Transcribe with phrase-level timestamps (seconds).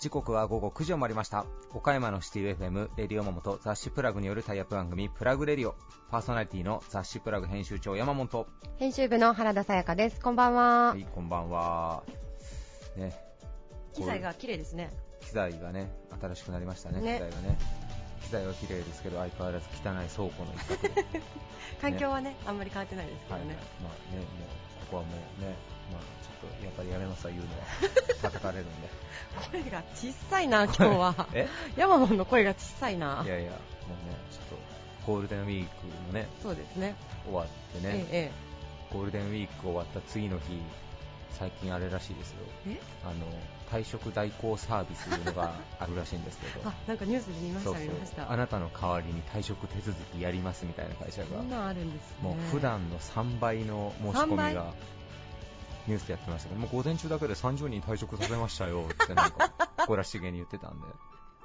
[0.00, 1.46] 時刻は午後9時を回りました。
[1.72, 5.76] 岡山のシティ FM レディオマモと雑誌プラグによるタイアップ番組プラグレディオ。
[6.10, 8.48] パーソナリティの雑誌プラグ編集長山本。
[8.78, 10.20] 編集部の原田さやかです。
[10.20, 10.88] こんばんは。
[10.88, 12.02] はいこんばんは。
[12.96, 13.16] ね。
[13.94, 14.90] 機材が綺麗ですね。
[15.20, 17.00] 機材がね新しくなりましたね。
[17.00, 17.18] ね。
[17.18, 17.85] 機材がね
[18.22, 21.04] 機材は綺麗ですけど相変わらず汚い倉庫の一角で。
[21.80, 24.26] 環境はねあんまり変わってないですけはい、どね、まあね、もう
[24.80, 25.54] ここはもうね、
[25.92, 27.64] まあちょっとやっぱりやめますわ言うのは
[28.22, 28.88] 叩かれるんで。
[29.50, 31.26] 声が小さいな今日は。
[31.34, 31.48] え？
[31.76, 33.22] ヤマモンの声が小さいな。
[33.24, 34.58] いやいや、もうね、ちょっ
[35.04, 36.94] とゴールデンウィークもねそうですね。
[37.24, 37.46] 終わっ
[37.80, 38.30] てね、え
[38.92, 40.62] ゴールデンウィーク終わった次の日、
[41.32, 42.38] 最近あれらしいですよ。
[42.68, 42.80] ええ？
[43.04, 43.14] あの
[43.70, 46.60] 退職代行サービスというのがあるらしいんですけど。
[46.68, 46.74] あ。
[46.86, 48.30] なんかニュースで見ましたそう見ました。
[48.30, 51.28] あなたの代わりに退職手続きやりますみたいな会社が。
[51.28, 52.16] そんなんあるんですね。
[52.22, 54.74] もう普段の3倍の申し込3倍みが
[55.86, 60.86] ニュースでやってましたけど、もう午前中だけで30人退職させましたよってなんか、誇らしげに言ってたんで、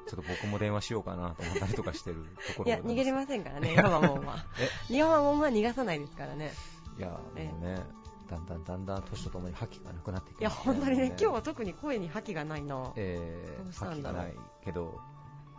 [0.08, 3.74] ちょっと僕も電話しようかなと思ったりとかしてるところいや逃げれませんからね。
[3.74, 4.46] ヤマモンは
[4.90, 6.52] えヤマモンは逃がさないですからね。
[6.98, 7.84] いや、もうえね、
[8.32, 12.94] だんだんだんだん年とともに覇気がなくなってきいやました本当にね今日は特に声に覇気がないな。
[12.96, 14.22] えー、どうしたんだろう。
[14.22, 15.00] 覇気がないけど、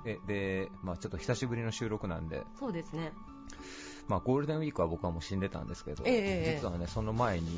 [0.06, 3.12] えで、まあちょっと久しぶりの収録なんで、そうですね。
[4.08, 6.18] まあゴールデンウィークは僕はもう死んでたんですけど、えええ
[6.52, 7.48] え実はね、その前に、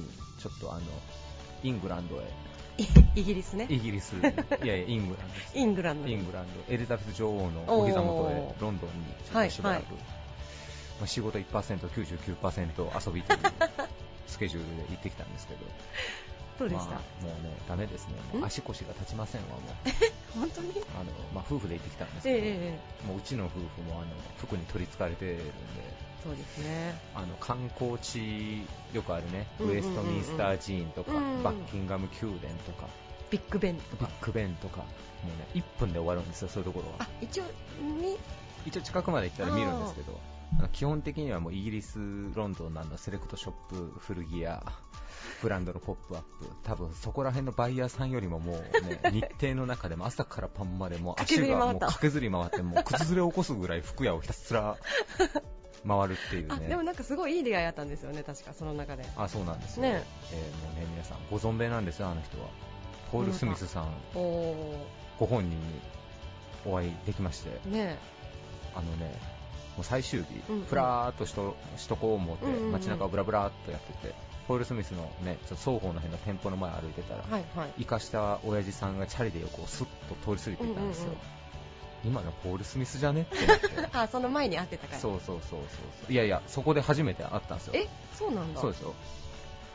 [0.40, 0.82] ちょっとあの、
[1.62, 2.28] イングランドへ、
[3.14, 3.68] イギリスね。
[3.70, 5.60] イギリス、 いやいや、イングランド。
[5.60, 10.24] イングランドイングランド、エリザベス女王のお膝元へロンドンにちょっとしばらく、はい
[10.98, 13.38] まあ、仕事1%、99%遊びという
[14.26, 15.60] スケジュールで行ってきたんですけど、
[16.58, 20.38] どうでした、まあ、もうね、ダメですね、もうん足腰が立ちませんわ、もう。
[20.38, 20.70] 本当に？
[20.94, 23.06] あのまあ、夫婦で行ってきたんですええけど、ええ。
[23.08, 24.06] もううちの夫婦もあの
[24.38, 25.44] 服に取りつかれてるんで、
[26.22, 26.98] そうですね。
[27.14, 32.88] あの観光地、よくあるね、ウエストミンスター寺院とか、うんバッキンガム宮殿とか、
[33.30, 33.76] ビッグベン。
[33.76, 34.84] とかビッグベンとか、も
[35.24, 36.96] うね、1分で終わるんですよ、そういうところは。
[37.00, 37.44] あ一応
[37.82, 38.16] に？
[38.66, 40.18] 一応近くまで行ったら見るんですけど、
[40.72, 41.98] 基本的にはもうイギリス、
[42.34, 44.62] ロンドンなどセレクトショップ、古着屋、
[45.42, 48.56] ブランドのポップアップ、多分そこら辺のバイヤーさんよりももう
[48.88, 54.76] ね、日程の中でも朝から晩までもう 足がもう駆けずり回って、もう靴ずれを起こすぐらい服屋をひたすら
[55.86, 56.86] 回るっていうあでもね。
[56.86, 59.04] なんかすごいいい出会いあったんですよね確かその中で。
[59.16, 59.82] あ、そうなんですよ。
[59.82, 60.02] ね。
[60.32, 62.48] えーもうね、皆さんご存命なんですよ、あの人は。
[63.12, 65.80] ポール・スミスさん、ご本人に
[66.66, 67.98] お会いできまして、ーね。
[68.74, 69.14] あのね、
[69.76, 74.14] もう最終日、うんうんふらーっとしとしとこう思って、うんうんうん街中をブラブラーっとやってて、
[74.46, 81.06] ポール・スミスのね、ちょっと双方の辺の店舗の前歩いてたら、はいはいした親父さんがチャリで横をスッと通り過ぎていたんですよ。
[81.06, 81.18] うんうん
[82.04, 83.66] 今のポール・スミスじゃねってなって。
[83.96, 85.60] あその前に会ってたからそうそうそうそう
[86.02, 86.12] そう。
[86.12, 87.72] いやいや、そこで初めて会ったんですよ。
[87.76, 88.94] えそうなんだそうですよ。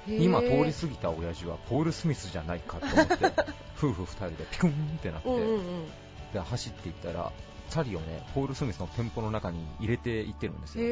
[0.07, 3.15] 今通り過ぎた親父はポール・スミスじゃないかと思って、
[3.77, 5.85] 夫婦二人でピクンってなって、うんうんうん
[6.33, 7.31] で走っていったら、
[7.69, 10.83] チャリをね、ポール・スミスの店舗の中に入れていってるんですよ。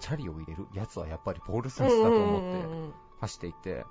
[0.00, 3.84] チャリを入れるやつはやっぱりポール・スミスだと思ってうん走っていって、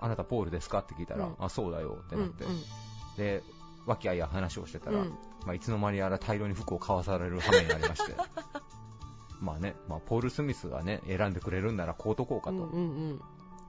[0.00, 0.80] あなたポールですか？
[0.80, 2.60] って聞いたら、うんあ、そうだよってなって、うんうん。
[3.16, 3.42] で、
[3.86, 5.08] 和気あいあい話をしてたら、うん。
[5.46, 8.14] まあ、いつの間にやら大量に服を買わされる羽目になりまして、
[9.40, 13.20] まあね、まあ、ポール・スミスがね、選んでくれるんなら買うとこうかと、うんうん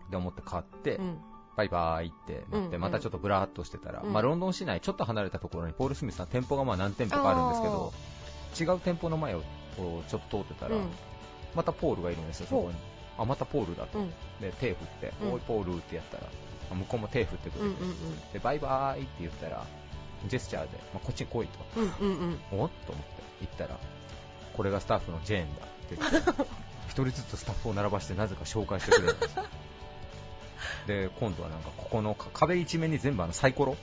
[0.10, 1.18] で思って買って、うん。
[1.56, 4.14] バイバイってなって、うんまたちょっとブラーっとしてたら、うん。
[4.14, 7.94] まあ、ロンドン市内ちょっと離れたところにポール・スミスの店舗がまあ何店舗かあるんですけど、
[8.60, 9.42] 違う店舗の前を
[10.08, 10.90] ちょっと通ってたら、うん
[11.56, 12.76] またポールがいるんですよ、そこに。
[13.18, 14.00] あ、またポールだと。
[14.00, 16.24] うんで、手振って、うんおい、ポールってやったら、
[16.72, 17.76] あ向こうも手振ってくれて、
[18.34, 19.66] で、バイバイって言ったら、
[20.28, 21.60] ジェスチャーで、まあ、こっちに来いと。
[21.80, 21.88] おっ
[22.50, 22.70] と思って
[23.42, 23.78] 行ったら、
[24.58, 26.42] これがスタッフのジェーンだって言って、
[26.90, 29.44] 一人ずつスタッフを並ばしてなぜか紹介してくれるんですよ。
[30.88, 33.78] で、今度はなんかここのか壁一面に全部あのサイコロ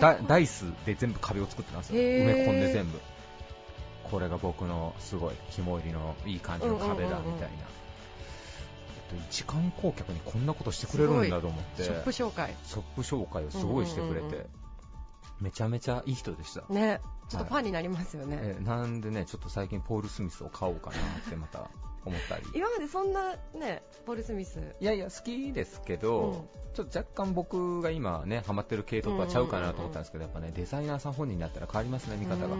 [0.00, 2.00] ダサイスで全部壁を作ってたんですよ。
[2.00, 3.00] 埋め込んで全部。
[4.10, 7.34] これが僕のすごい肝入りのいい感じの壁だうんうんうんうん。
[7.34, 7.56] みたいな。
[7.56, 12.54] えっと、一観光客にこんなことしてくれるんだと思って、ショップ紹介。
[12.64, 14.46] ショップ紹介をすごいしてくれて、うんうんうん
[15.40, 16.62] めちゃめちゃいい人でした。
[16.72, 21.70] ねちょっとファンになりますよね、えーなんでね、ちょっと最近ポール・スミスを買おうかなってまた
[22.04, 22.42] 思ったり。
[22.54, 24.60] 今までそんなねポール・スミス。
[24.80, 26.32] いやいや、好きですけど、うん。
[26.74, 32.56] ちょっと若干僕が今ね、ハマってる系統とはちゃうかなと思ったんですけど、やっぱね、デザイナーさん本人になったら変わりますね、見方が。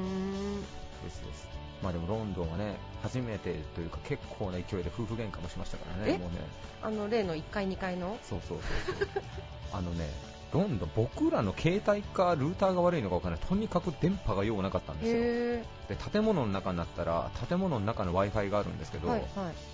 [1.03, 1.49] ですです。
[1.83, 6.19] まあでもロンドンはね、初めてというか結構な勢いで夫婦喧嘩もしましたからね、え？
[6.19, 6.39] もうね。
[6.83, 8.19] あの例の1階2階の？
[8.23, 9.23] そうそうそうそう。
[9.73, 10.09] あのね、
[10.53, 15.15] ロンドン、僕らの携帯かルーターが悪いのか分からない、とにかく電波がようなかったんですよ。
[15.17, 19.31] へで建物の中になったら建物の中の w i f i があるんですけど、ーはいはい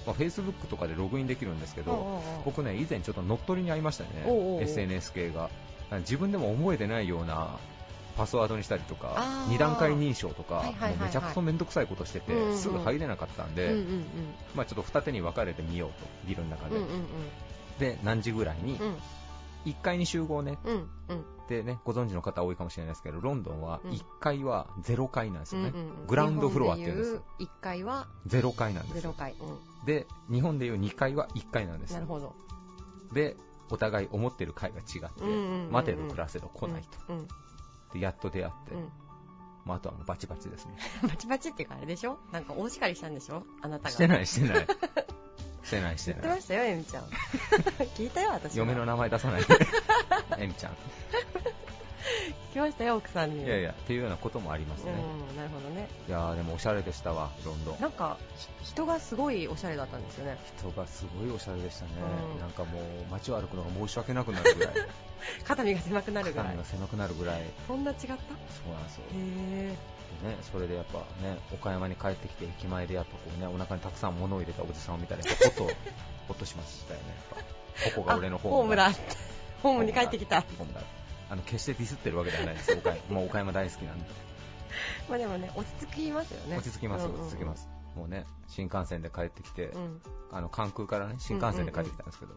[0.06, 5.50] まあ、Facebook とかでログインできるんですけど、僕ね以前ちょっと乗っ取りに遭いましたよねおうお SNS 系が
[5.98, 7.58] 自分でも覚えてないような
[8.16, 9.50] パスワードにしたりとかあー。
[9.50, 10.96] 二段階認証とか、はいはいはいはい。
[10.98, 12.58] もうめちゃくちゃ面倒くさいことしてて、うんうん。
[12.58, 14.04] すぐ入れなかったんで、うんうん
[14.54, 17.06] まあ、ちょっと二手に分かれてみようとビルの中で、うんうんうん。
[17.78, 18.96] で何時ぐらいにうん。
[19.66, 20.58] 1階に集合ね。
[20.64, 21.24] うんうん。
[21.48, 23.90] でねご存知の方多いかもしれないですけどロンドンはうん。
[23.92, 27.22] 1階は0階なんですよね、うんうんグラウンドフロアっていうんですよ。
[27.40, 29.12] 1階は0階なんですよ。
[29.12, 31.90] 0階、うで日本でいう2階は1階なんです。
[31.92, 32.34] ん、なるほど。
[33.12, 33.36] で
[33.70, 37.28] お互い思ってる階が違って、うんうんうんうん待てど暮らせど来ないと、うんうん
[37.98, 38.88] でやっと出会って、うん。
[39.64, 40.76] まあ、あとはもうバチバチですね。
[41.02, 42.18] バチバチっていうかあれでしょ？
[42.32, 43.42] なんか大叱りしたんでしょ？
[43.62, 43.90] あなたが。
[43.90, 44.66] してないしてない。
[45.64, 46.20] してないしてない。
[46.22, 47.04] 言ってましたよエミちゃん。
[47.96, 48.66] 聞いたよ私は。
[48.66, 49.58] 嫁の名前出さないで。
[50.38, 50.76] エミちゃん
[52.50, 53.44] 聞きましたよ奥さんに。
[53.44, 55.88] いやいやっていうようなこともありますね、うんなるほどね。
[56.08, 57.80] いやーでもおしゃれでしたわロンドン。
[57.80, 60.38] なんかひ人がすごいおしゃれだったんですよね。
[60.58, 61.90] 人がすごいおしゃれでしたね、
[62.34, 62.40] うん。
[62.40, 64.74] なんかもう街を歩くのが申し訳なくなるぐらい。
[65.44, 66.46] 肩身が狭くなるぐらい。
[66.46, 67.42] 肩身が狭くなるぐらい。
[67.66, 68.12] そんな違った？
[68.14, 68.16] へそ
[68.68, 69.02] うなんですよ。
[69.12, 69.74] え
[70.24, 75.62] ね、それでやっぱね岡山に帰ってきて駅前でやっぱこうねお腹にたくさん物を入れたおじさんを見たらほっと
[76.28, 77.06] ほっとしましたよね
[77.94, 78.92] ここが俺のホームホームだ
[79.62, 80.40] ホームに帰ってきた。
[80.40, 80.80] ホームだ
[81.30, 82.72] あの決してディスってるわけではないです。
[82.72, 84.06] 岡山 もう岡山大好きなんで。
[85.08, 86.56] まあでもね落ち着きますよね。
[86.56, 87.26] 落ち着きますうんうんうん。
[87.26, 87.68] 落ち着きます。
[87.96, 90.02] もうね新幹線で帰ってきて、うん。
[90.30, 92.34] あの関空からね新幹線で帰ってきたんですけど、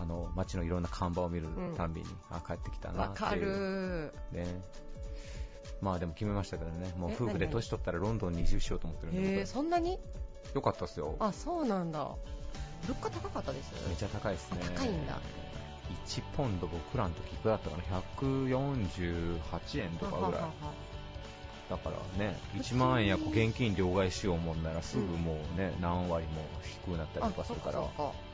[0.00, 4.12] あの街のいろんな看板を見るたんびに、あ帰ってきたなっていう。
[4.12, 4.62] るね。
[5.80, 7.54] まあでも決めましたけどねもうえ夫婦で何？
[7.56, 9.98] 年取ったらロンドンに移住しようと思ってるんでそんなに？
[10.54, 11.16] よかったっすよ。
[11.18, 12.08] あそうなんだ。
[12.86, 13.72] 物価高かったです。
[13.88, 14.60] めちゃ高いですね。
[14.74, 15.18] 高いんだ
[16.08, 17.82] 1ポンド僕らの時いくらだったかな
[18.20, 20.42] ？148円とかぐらい。
[21.68, 27.80] だからね1万円や現金両替しようもんならすぐもうね何割も低くなったりあとかするから。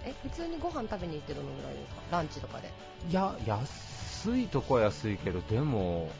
[0.04, 2.02] え普通にご飯食べに行ってどのぐらいですか？
[2.10, 2.70] ランチとかで。
[3.08, 6.10] いや安いとこは安いけどでも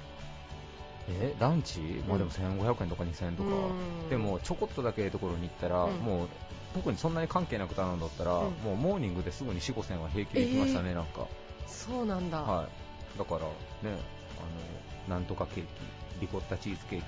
[1.08, 4.08] えランチ、まあでも1500円とか2000円とか、うん。
[4.08, 5.94] でもちょこっとだけところに行ったら、うん。
[5.96, 6.28] もう
[6.74, 8.52] 特にそんなに関係なく頼んだったら、うん。
[8.64, 11.26] もうモーニングですぐに4、5000円は平気で行きましたね、なんか。
[11.66, 12.68] そうなんだ、は
[13.16, 13.18] い。
[13.18, 13.46] だからね、
[13.88, 15.70] あの、なんとかケーキ、
[16.20, 17.04] リコッタチーズケーキ、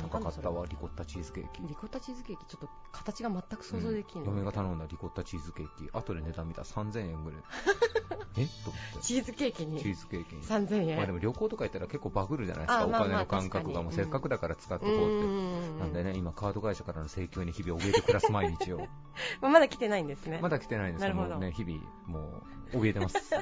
[0.00, 1.62] 高かったわわ、リコッタチーズケーキ。
[1.62, 7.40] リコッタチーズケーキちょっと形が全く想像できんうん嫁が頼んだリコッタチーズケーキ、後で値段見たら3000円ぐらい。
[8.38, 8.46] え？
[8.64, 9.02] と思って。
[9.02, 10.42] チーズケーキにチーズケーキに。
[10.42, 15.26] 3000円まあでも旅行とか行ったら結構バグるじゃないですか、お金の感覚がもうせっかくだから使ってうこうって。
[15.26, 18.86] んなんでね、今カード会社からの請求に日々怯えて暮らす毎日を。
[19.40, 22.42] まだ来てないんですねまだ来てないんですなるほどね、日々も
[22.72, 23.40] う怯えてますよ。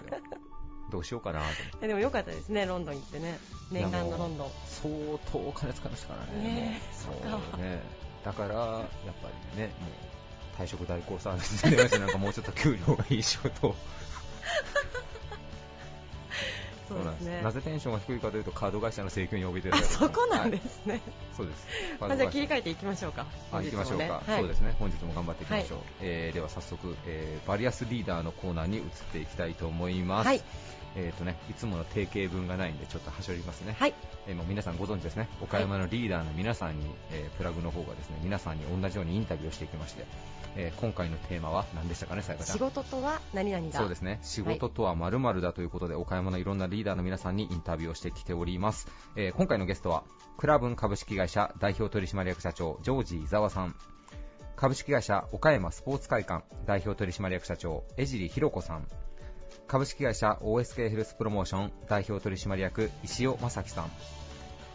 [0.95, 1.63] どうしようかなと思って。
[1.83, 3.41] えでもよかったですねロンドン行ってね。
[3.73, 4.51] 念願のロンドン。
[4.65, 4.95] 相
[5.33, 6.45] 当お金使いましたからね。
[6.45, 7.83] ねそうね。
[8.25, 8.85] だから、やっ
[9.21, 13.75] ぱりね、もう退職代行サービスでなんかもうちょっと給料がいい仕事を。
[16.89, 17.43] そうですね。
[17.43, 20.69] なぜテンションが低いかというと、カード会社の請求に怯えてるそこなんではい。
[20.69, 21.01] すね、
[21.37, 21.67] そうです。
[21.99, 23.27] じゃあ切り替えていきましょうか。
[23.53, 24.41] あ行きましょうか、はい。
[24.41, 24.77] そうですね。
[24.79, 30.43] 本日も頑張っていきましょう、えーでは早速、えーバリアスリーダーのコーナーに移っていきたいと思います、はい
[30.97, 33.95] えーとね、いつもの定型文がないんでちょっとはしょりますね、はい。
[34.27, 35.29] えーもう皆さんご存知ですね。
[35.43, 40.07] 岡山のリーダーの皆さんに、えープラグの方がですね皆さんに同じようにインタビューをしていきまして、
[40.57, 42.57] えー今回のテーマは何でしたかね、さやかちゃん。
[42.57, 43.79] 仕事とは何々だ。
[43.79, 44.21] そうですね。
[44.23, 48.87] 仕事とは〇〇だということで、岡山のいろんなリーダーの皆さんにインタビューをしてきております、
[49.17, 50.05] えー今回のゲストは
[50.39, 53.75] クラブン株式会社代表取締役社長ジョージ伊沢さん。
[54.57, 58.87] 株式会社岡山スポーツ会館代表取締役社長江尻弘子さん
[59.67, 63.91] 株式会社 OSK ヘルスプロモーション代表取締役石尾正樹さん。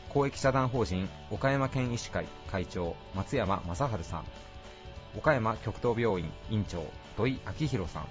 [0.09, 4.25] 公益社団法人岡山県医師会会長松山正治さん。
[5.17, 6.83] 岡山極東病院院長
[7.17, 8.07] 土井明弘さん。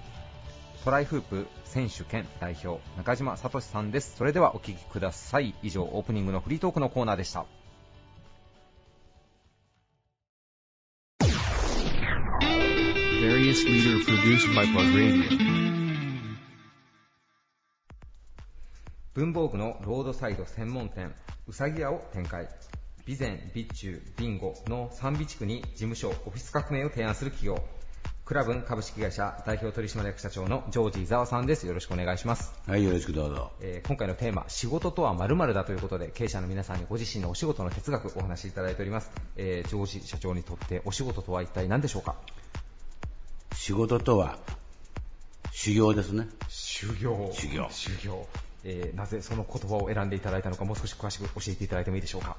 [0.85, 4.15] トライフープ選手兼代表中島聡さんです。
[4.15, 5.53] それではお聞きください。
[5.61, 7.45] 以上オープニングのフリートークのコーナーでした。
[19.19, 21.13] 文房具のロードサイド専門店
[21.45, 22.47] うさぎ屋を展開
[23.05, 27.61] 備前備中ビンゴの3備地区に事務所オフィス革命を提案する企業
[28.23, 33.51] クラブン株式会社代表取締役社長のジョージ伊沢さんですよろしくお願いしますはい、よろしくどうぞ。
[33.59, 39.11] えー今回のテーマ、仕事とは〇〇だということで、経営者の皆さんにご自身のお仕事の哲学お話しいただいております。
[39.35, 42.15] えー、ジョージ社長にとってお仕事とは一体何でしょうか？
[43.55, 44.37] 仕事とは、
[45.51, 46.29] 修行ですね。
[46.47, 47.31] 修行。
[47.33, 48.48] 修行修行。
[48.63, 52.37] えーなぜその言葉を選んでいただいたのか、もう少し詳しく教えていただいてもいいでしょうか。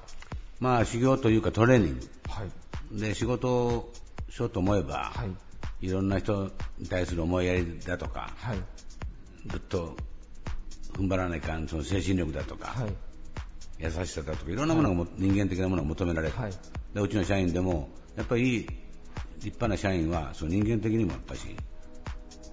[0.59, 2.09] まあ修行というかトレーニング。
[2.27, 2.99] はい。
[2.99, 3.93] で、仕事を
[4.29, 5.85] しようと思えば、はい。
[5.87, 8.57] いろんな人に対する思いやりだとか、はい。
[9.47, 9.95] ずっと
[10.93, 12.93] 踏ん張らないかん、その精神力だとか、はい。
[13.79, 16.51] 優しさだとか、いろんなものがも、人間的なものが求められる、はい
[16.93, 17.01] で。
[17.01, 21.55] うちの社員でも、やっぱりいい立派な社員は、その人間的にもやっぱし、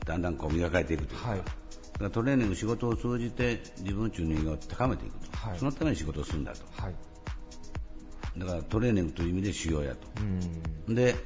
[0.06, 1.40] だんだんこう磨かれていくというか、はい
[2.12, 6.60] トレーニング、仕事を通じて自分中の人間を高めていくと、はいそのために仕事をするんだと。
[6.80, 6.94] はい。
[8.38, 10.06] だからトレーニングという意味で修行やと。
[10.86, 10.94] うん。
[10.94, 11.16] で、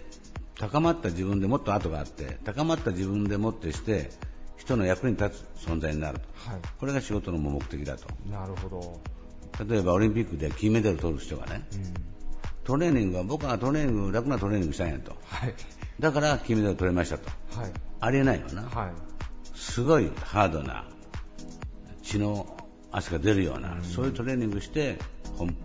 [0.58, 4.10] 高まった自分でもっと後があって、高まった自分でもってして、
[4.56, 6.50] 人の役に立つ存在になると。
[6.50, 6.60] はい。
[6.78, 8.06] これが仕事の目的だと。
[8.30, 9.00] なるほど。
[9.68, 11.94] 例えばオリンピックで金メダルを取る人がね、うん。
[12.64, 15.16] トレーニングは僕はトレーニング、楽なトレーニングしたんやと。
[15.26, 15.54] はい。
[16.00, 17.28] だから金メダル取れましたと。
[17.60, 17.72] はい。
[18.00, 18.62] ありえないよな。
[18.62, 18.92] はい。
[19.62, 20.84] すごいハードな、
[22.02, 22.56] 血の
[22.90, 24.98] 汗が出るような、そういうトレーニングして
[25.36, 25.56] 本、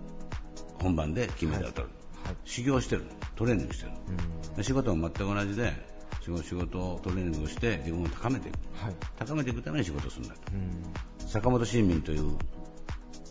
[0.80, 1.94] 本番で金メダルを取る。
[2.24, 2.36] はい。
[2.46, 3.06] 修行してる。
[3.36, 3.92] トレーニングしてる。
[4.08, 4.56] うん。
[4.56, 5.74] で仕事も全く同じで、
[6.22, 8.56] 仕事をトレーニングをして自分を高めていく。
[8.86, 8.96] はい。
[9.18, 10.42] 高めていくために仕事をするんだと。
[10.54, 11.28] うん。
[11.28, 12.38] 坂本新民という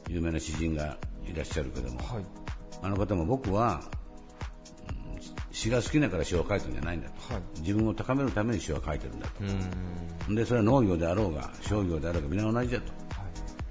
[0.09, 2.25] 有名な詩人がいらっしゃるけども、はい。
[2.83, 3.96] あの方も僕は、うん
[5.57, 7.33] 詩が好きだから詩を書いたんじゃないんだと。
[7.33, 7.43] はい。
[7.61, 10.27] 自分を高めるために詩を書いてるんだうん。
[10.29, 10.35] と。
[10.35, 12.93] で、それは農業であろうが、商業であろうが、皆同じだと。
[12.93, 13.25] は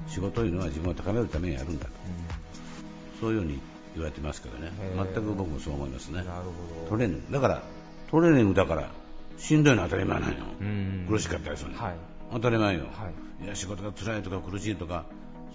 [0.07, 0.11] い。
[0.11, 1.91] 仕事というのは自分を高めるためにやるんだと。
[3.21, 3.59] そういうように
[3.93, 6.25] 言われてますけどね全く僕もそう思いますねうん。。
[6.25, 6.45] なるほ
[6.85, 6.89] ど。
[6.89, 7.33] トレーニング。
[7.33, 7.61] だから、
[8.09, 8.89] トレーニングだから、
[9.37, 10.37] しんどいのは当たり前なんよ。
[10.59, 11.05] うん。
[11.07, 11.77] 苦しかったりするの。
[11.77, 11.95] はい。
[12.33, 12.85] 当たり前よ。
[12.85, 13.09] は
[13.41, 13.45] い。
[13.45, 15.05] いや、仕事が辛いとか苦しいとか、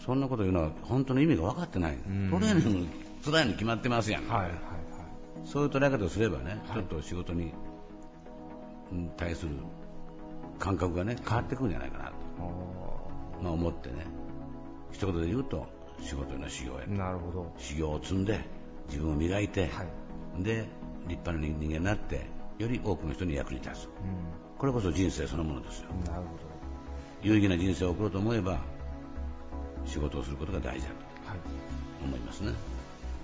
[0.07, 1.97] そんなこと言うのは本当の意味が分かってない。
[1.97, 2.87] んトレーニング
[3.25, 4.29] 辛いに決まってますやん。
[4.29, 4.43] はい。
[4.45, 4.51] はい。
[5.45, 7.53] そういう捉え方をすればね、はいちょっと仕事に
[8.93, 9.53] うん対する
[10.59, 14.07] 感覚がね、変わってくるんじゃないかなと、あまあ、思ってね、
[14.93, 15.67] 一言で言うと、
[16.03, 16.97] 仕事の修行やー。
[16.97, 17.53] なるほど。
[17.59, 18.41] 修行を積んで、
[18.89, 19.85] 自分を磨いて、は
[20.39, 20.43] い。
[20.43, 20.69] で、
[21.09, 22.27] 立派な人間になって、
[22.59, 23.85] より多くの人に役に立つ。
[23.85, 23.89] う
[24.59, 25.91] これこそ人生そのものですよ。
[25.93, 26.05] ん。
[26.05, 26.29] なるほ
[27.23, 28.61] 有意義な人生を送ろうと思えば、
[29.87, 30.93] 仕事をすることが大事だ
[31.25, 31.31] ど。
[31.31, 31.39] はい。
[31.39, 32.53] と思いますね。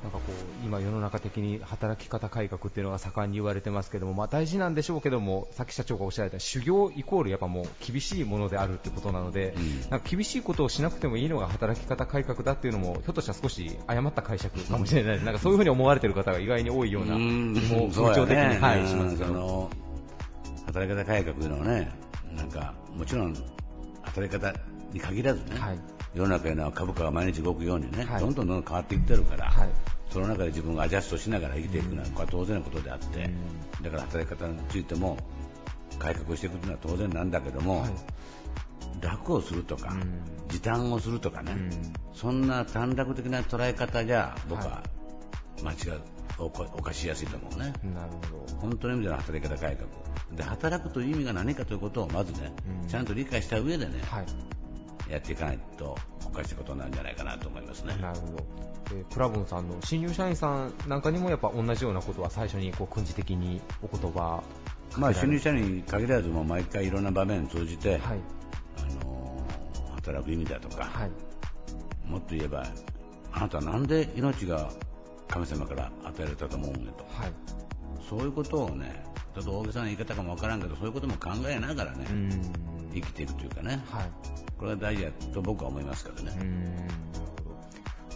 [0.02, 9.90] なんかこう今、世の中的に働き方改革っていうのが盛んに言われてますけども、まあ、大事なんでしょうけども、さっき社長がおっしゃられた修行イコールやっぱもう厳しいものであるってことなので、うん。
[9.90, 15.12] なんか厳しいことをしなくてもいいのが働き方改革だっていうのも、ひょっとしたら少し誤った解釈かもしれない。
[15.14, 18.86] です、なんかそういうふうに思われてる方が意外に多いような、うもうそう風潮的に、やねはい、うん。
[18.86, 21.90] しますけ働き方改革というのはね、
[22.32, 23.34] なんかもちろん
[24.02, 24.52] 働き方
[24.92, 28.20] に限らずね、はい世の中の株価が毎日動くようにね、はい。
[28.20, 29.68] どんどんどんどん変わっていってるから、はい。
[30.08, 33.30] その中で自分がアジャストしながら生きていくのは、これは当然のことであって、
[33.82, 35.18] だから働き方についても
[35.98, 37.90] 改革していくというのは当然なんだけども、はい。
[39.02, 40.22] 楽をするとか、うん。
[40.48, 41.70] 時短をするとかね、うん。
[42.14, 44.82] そんな短絡的な捉え方じゃ僕は
[45.62, 46.00] 間違う、
[46.38, 47.74] おこ犯しやすいと思うね。
[47.94, 48.56] なるほど。
[48.58, 49.86] 本当の意味での働き方改革。
[50.34, 52.88] で働くという意味が何かということをまずね、うん。
[52.88, 54.26] ちゃんと理解した上でね、はい
[55.10, 55.96] やっていかないと
[56.26, 57.96] おかしいことになるんじゃないかなと思いますね。
[58.00, 58.46] なるほど。
[58.92, 64.42] えークラブンさんの新入社員さんなんかにもやっぱ同じようなことは最初にこう訓示的にお言葉
[64.96, 68.00] まあ新入社員に限らずもう毎回いろんな場面を通じて、はい。
[68.78, 71.10] あのー働く意味だとか、はい。
[72.08, 72.66] もっと言えば
[73.32, 74.70] あなたはなんで命が
[75.28, 77.04] 神様から与えられたと思うんやと。
[77.10, 77.32] はい。
[78.08, 83.82] そういうことをねちょっと大げさな言い方かもわからんけどそういうことも考えながらね、うん生きていくというかね。
[83.90, 84.10] はい。
[84.58, 86.32] これが大事だと僕は思いますけどね。
[86.40, 87.06] う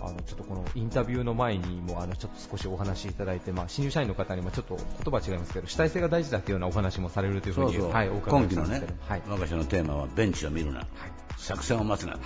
[0.03, 9.23] あのちょっとこのインタビューの前にもあのちょっと少しお話しいただいて、まあ、新入社員の方にもちょっと言葉は違いますけど主体性が大事だというようなお話もされるというふうにそうそう、はい、お伺い今期のねはい。
[9.29, 10.87] 我が社のテーマはベンチを見るな、はい。
[11.37, 12.19] 作戦を待つな、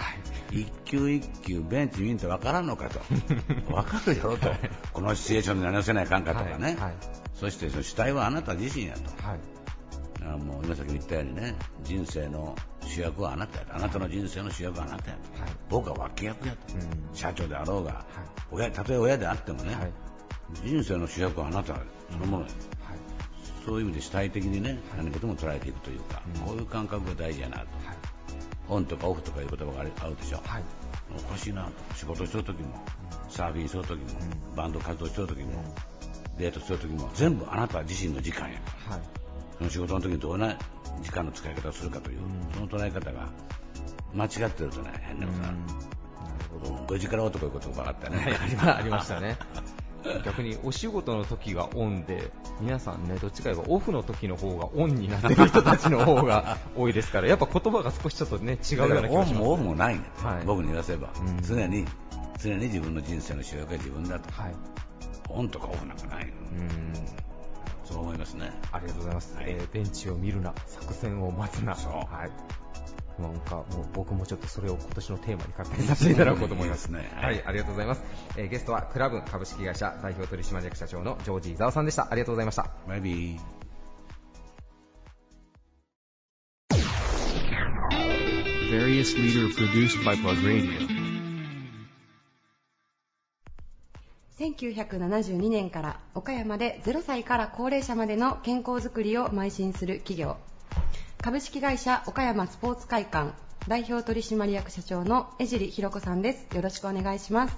[0.50, 3.00] 一球一球ベンチ見んと分からんのかと、
[3.70, 4.49] 分かるよと、
[4.92, 6.76] このシチュエーションで何をせないかんかとかね、はい。
[6.76, 6.94] はい。
[7.34, 9.53] そしてその主体はあなた自身やと、はい
[10.24, 15.50] だからもう今さっき言ったようにね、人生の主役はあなたやと、あなたの人生の主役はあなたやと、はい。
[15.68, 17.14] 僕は脇役やと、うん。
[17.14, 18.06] 社長であろうが、
[18.50, 19.92] 親たとえ親であってもね、はい。
[20.64, 21.74] 人生の主役はあなた
[22.10, 22.98] そのものや、はい。
[23.66, 26.40] そういう意味で主体的にね、何事も捉えていくというか、うん。
[26.40, 27.60] こういう感覚が大事やなと。
[27.60, 27.68] はい。
[28.70, 30.62] オンとかオフとかいう言葉があるあるでしょ、はい。
[31.14, 31.70] おかしいなと。
[31.94, 32.82] 仕事してる時も、
[33.28, 34.56] サーフィンする時も、うん。
[34.56, 35.62] バンド活動してる時も、
[36.38, 38.58] デートする時も全部あなた自身の時間や。
[38.88, 39.23] はい
[39.58, 40.56] その仕事の時にどんな
[41.02, 42.54] 時間の使い方をするかという、うん。
[42.54, 43.28] その捉え方が
[44.14, 45.68] 間違ってるとね変なことなるなる
[46.61, 46.94] ほど。
[46.94, 49.37] 5時から男いう言葉があったね、はいありまありましたね。
[50.25, 52.30] 逆にお仕事の時がオンで、
[52.61, 59.94] 皆さんね、どっちか言えばオフの時の方がオンになってる人たちの方が多いですから、やっぱ言葉が少しちょっとね、違うような気がします、オンもオフもない。
[59.94, 60.44] ね、はい。
[60.44, 61.42] 僕に言わせば、うん。
[61.42, 61.87] 常に
[62.38, 64.54] 常に自分の人生の主役は自分だと、はい。
[65.30, 66.32] オンとかオフなんかない、うん。
[67.84, 68.50] そう思いますね。
[68.72, 69.34] ありがとうございます。
[69.36, 71.74] はいえーベンチを見るな、作戦を待つな。
[71.76, 72.30] そうはい。
[73.22, 76.88] なんかもう僕もちょっとそれを今年のテーマに勝手にさせていただこうと思います。
[76.88, 78.02] いいですねは、はいいありがとうございます。
[78.36, 82.08] えーゲストはクラブン株式会社代表取締役社長のジョージ伊沢さんでした。
[82.10, 82.70] ありがとうございました。
[82.88, 83.40] バイビー
[88.70, 90.93] Various leader produced by Plug Radio.
[94.38, 100.36] 1972年から岡山で0歳から高齢者までの健康づくりを邁進する企業。
[101.22, 103.32] 株式会社岡山スポーツ会館
[103.68, 106.48] 代表取締役社長の江尻ひろ子さんです。
[106.52, 107.52] よろしくお願いします。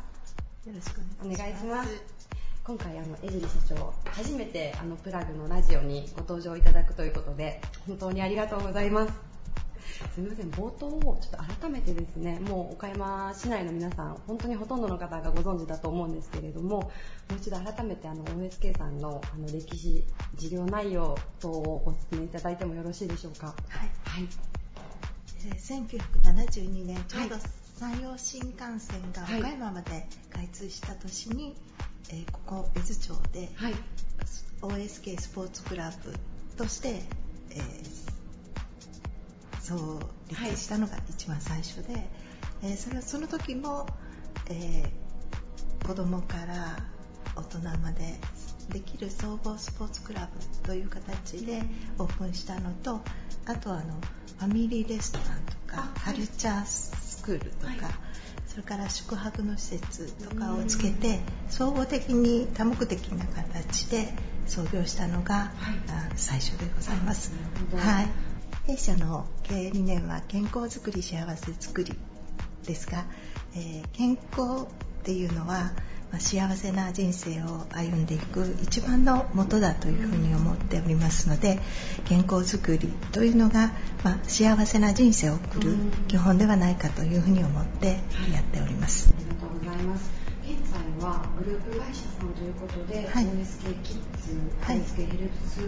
[0.67, 1.29] よろしくお。
[1.29, 2.17] 願いします。
[2.63, 9.36] 今回あの江尻社長初めてあのプラグのラジオにご登場いただくということで本当にありがとうございます
[10.15, 16.91] すみません冒頭をちょっと改めてですねもう岡山市内の皆さん本当にほとんどの方がご存知だと思うんですけれどもも
[17.31, 23.49] う一度改めてあの OSK さんのあの歴史事業内容等をご説明いただいてもよろしいでしょうか。
[23.69, 23.91] はい。
[24.05, 24.29] はい。
[25.47, 25.87] えー
[26.41, 27.37] 1972年、ちょうど
[27.79, 29.41] 山陽新幹線がはい。
[29.41, 31.55] 岡山まで開通した年に、
[32.11, 33.75] えーここ江津町ではい。
[34.63, 36.15] OSK スポーツクラブ
[36.57, 37.03] として、
[37.51, 38.16] えー
[39.67, 42.09] 創立したのが一番最初で、
[42.63, 43.87] えーそれはその時も、
[44.51, 45.07] えー
[45.87, 46.77] 子供から
[47.37, 48.15] 大人まで
[48.73, 51.63] できる総合スポーツクラブという形で
[51.99, 53.03] オープンしたのと
[53.47, 53.95] あとはあの
[54.39, 57.77] ファミリーレストランとかあカルチャースクールとか、はい
[58.47, 61.21] それから宿泊の施設とかをつけて
[61.51, 64.09] 総合的に多目的な形で
[64.47, 65.53] 創業したのが、
[65.89, 67.33] あ最初でございます。
[67.77, 68.36] はい。
[68.67, 71.95] 弊社の経営理念は健康づくり幸せづくり
[72.65, 73.05] ですが、
[73.55, 75.71] えー健康っていうのは、
[76.11, 81.61] まあ幸せな人生を歩んでいく一番の元だというふうに思っておりますので
[82.07, 83.71] 健康づくりというのが、
[84.03, 85.77] まあ幸せな人生を送る
[86.09, 88.01] 基本ではないかというふうに思って
[88.33, 89.15] やっております。
[89.17, 90.11] ありがとうございます。
[90.43, 95.67] 現在はグループ会社さんということで、はい OSK キッズ、はい OSK ヘルスプ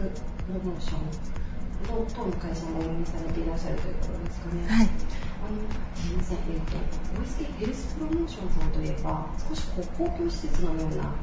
[0.53, 1.48] ロモーション
[1.87, 4.67] の会社も運営されていらっしゃるということですかね。
[4.69, 4.89] はい。
[4.89, 5.59] あの
[5.95, 6.77] すみません、えっ、と
[7.23, 11.15] OSK ヘルスプロモーションさんといえば少しこう公共施設のような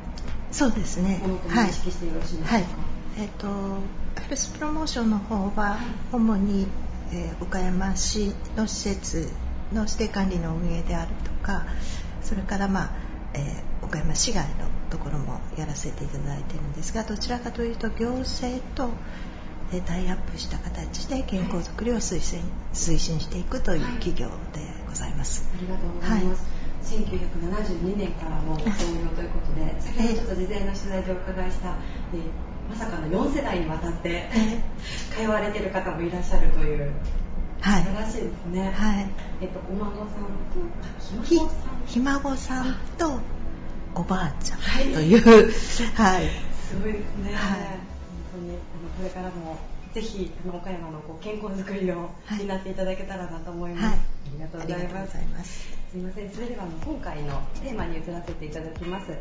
[0.51, 1.21] そうですね。
[2.45, 2.65] はい。
[3.17, 3.47] えっ、と
[4.21, 5.77] ヘルスプロモーションの方は
[6.11, 6.67] 主に、
[7.11, 9.29] えー岡山市の施設
[9.73, 11.65] の指定管理の運営であるとか
[12.21, 12.89] それからまあ、
[13.33, 14.55] えー岡山市外の
[14.89, 18.89] ところもやらせていただいているんですがどちらかというと行政と
[19.73, 22.41] えータイアップした形で健康づくりを推進
[22.73, 24.33] 推進していくという企業で
[24.87, 25.49] ございます。
[25.57, 26.45] ありがとうございます。
[26.83, 28.69] 1972年からの創業
[29.15, 31.69] ということで、先ほどちょっと事前の取材でお伺いした、
[32.13, 32.19] えー
[32.69, 34.27] まさかの4世代にわたって
[35.15, 36.91] 通われてる方もいらっしゃるという、
[37.61, 38.71] はい素晴らしいですね。
[38.75, 39.07] はい
[39.41, 40.09] えっと、お孫さんと、
[40.81, 41.85] あひひ孫さん？
[41.85, 43.19] ひ孫さんと
[43.93, 45.83] おばあちゃんはいという、はい、す
[46.83, 47.33] ごいですね。
[47.33, 47.94] はい本
[48.35, 48.59] 当に、あの、
[48.97, 49.57] これからも、
[49.93, 53.85] ぜひ、あの、岡山のこう健康づくりをはい担っていただけたらなと思います。
[53.85, 53.99] はいあ
[54.33, 54.87] りがとうあござい
[55.27, 55.59] ますす。
[55.91, 59.15] すみません、それではあの今回のテーマに移らせていただきます。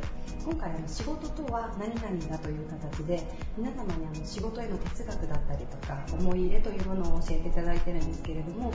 [0.44, 3.22] 今回あの仕事とは何々だという形で
[3.56, 8.74] 皆様にあの仕事への哲学だったりとか思い入れというものを教えていただいてるんですけれども、は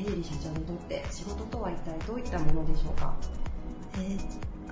[0.00, 3.14] エリリ社長にとって仕事とは一体どういったものでしょうか？
[3.94, 4.18] えー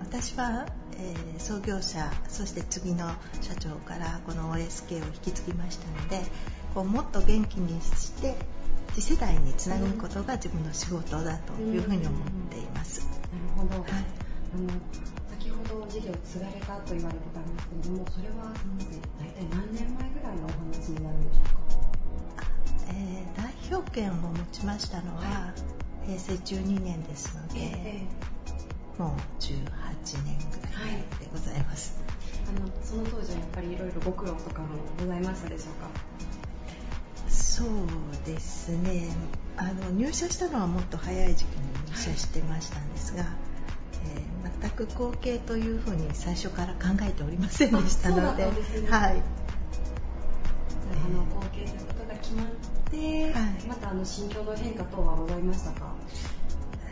[0.00, 0.66] 私は、
[0.98, 3.08] えー創業者そして次の
[3.40, 6.20] 社長からこの OSK を引き継ぎましたので
[6.74, 8.36] こうもっと元気にして
[8.92, 13.08] 次世代につなぐことが自分の仕事だというふうに思っています。
[13.56, 13.80] なるほど。
[13.82, 13.90] はい
[14.52, 14.68] あの
[15.30, 18.52] 先ほど事業を継がれたと言われてたんですけれども、それは
[19.18, 21.40] 大体何年前ぐらいのお話になるんでしょ
[22.34, 22.46] うか？
[22.88, 25.54] えー代表権を持ちましたのは
[26.04, 28.02] 平成12年ですので、え
[28.98, 29.54] もう18
[30.24, 31.98] 年ぐらいでございます。
[32.48, 35.88] あのその当時はやっぱりいろいろご苦労とかもございましたでしょうか？
[37.28, 37.68] そう
[38.26, 39.08] ですね
[39.56, 43.22] あの入社したのはもっと早い時期に入社してましたんですが、
[44.14, 44.30] えー
[44.62, 48.50] 全く後継というふうに最初から考えておりませんでしたのでね
[48.90, 49.22] はい、
[50.92, 52.46] あの後継ということが決まっ
[52.90, 55.94] て、はいまたあの心境の変化等はございましたか？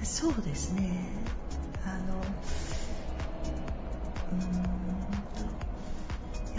[0.03, 1.28] そうですねあ
[2.09, 2.15] の
[4.33, 4.79] うーん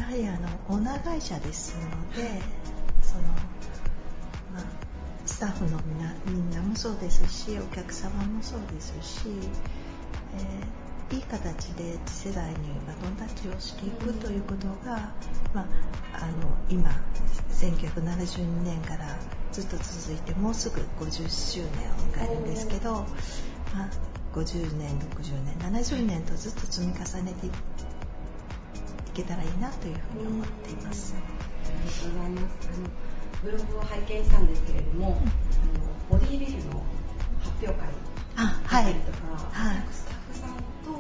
[0.10, 2.42] はりあのオーナー会社ですので
[3.04, 3.24] その、
[4.54, 4.64] まあ、
[5.28, 9.28] スタッフのみんなみんなもそうですしお客様もそうですし、
[11.10, 12.58] えー、いい形で次世代に
[12.88, 15.12] バトンタッチをしていくということが、
[15.54, 15.66] まあ、
[16.14, 16.90] あの今
[17.52, 19.16] 1972年から
[19.52, 23.04] ずっと続いてもうすぐ50周年を迎えるんですけど、ま
[23.84, 23.90] あ、
[24.34, 27.52] 50年60年70年とずっと積み重ねてい
[29.14, 31.16] けたらいいなというふうに思っています。
[31.16, 32.70] ありがとうございます。
[32.72, 32.90] あの
[33.42, 35.22] ブログを拝見したんですけれども、うん、あの
[36.10, 36.84] ボディービルの
[37.40, 37.88] 発表会
[38.36, 38.94] あはい。
[38.94, 39.18] とか、
[39.52, 40.92] はい、スタッフさんと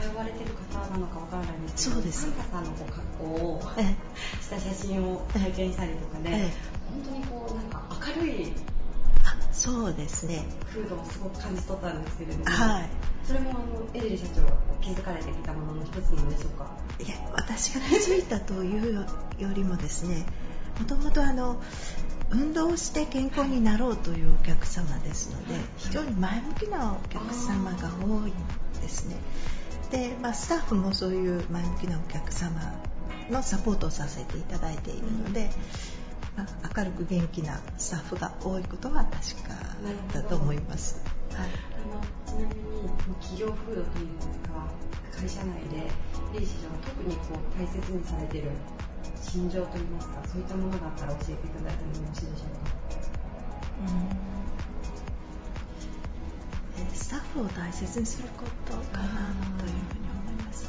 [0.00, 3.62] 通われてる方なのかわからないんですけど、はい、サンタさんのこう格好を
[4.40, 7.82] した写真を拝見したりとかで、本当にこうなんか
[8.16, 8.52] 明るい
[9.52, 10.44] そうですね。
[10.66, 12.88] 風土をすごく感じ取ったんですけれども、はい、
[13.24, 13.60] それもあの
[13.94, 16.70] エリリ社長が気づかれてきたものの一つなんでしょうか？
[16.98, 19.06] いや私が気づいたという
[19.38, 20.24] よりもですね
[20.80, 21.62] もともとあの
[22.30, 28.34] 運動して健康になろうというお客様ですので非常に前向きなお客様が多いん
[28.80, 29.16] ですね。
[29.90, 32.50] で、まあ、スタッフもそういう前向きなお客様
[33.30, 35.50] のサポートをさせていただいているので、
[36.36, 39.54] まあ、明るく元気なスタッフが多いことは確か
[40.14, 41.02] だと思います。
[41.30, 42.88] はい、あのちなみに
[43.20, 44.32] 企業風土といいますか
[45.18, 45.90] 会社内で
[46.34, 48.50] レイ市長が特にこう大切にされている
[49.20, 52.72] 心情といいますかそういったものがあったら教えていただいてもよろしいでしょうか？
[56.94, 60.01] スタッフを大切にすることかなというふうに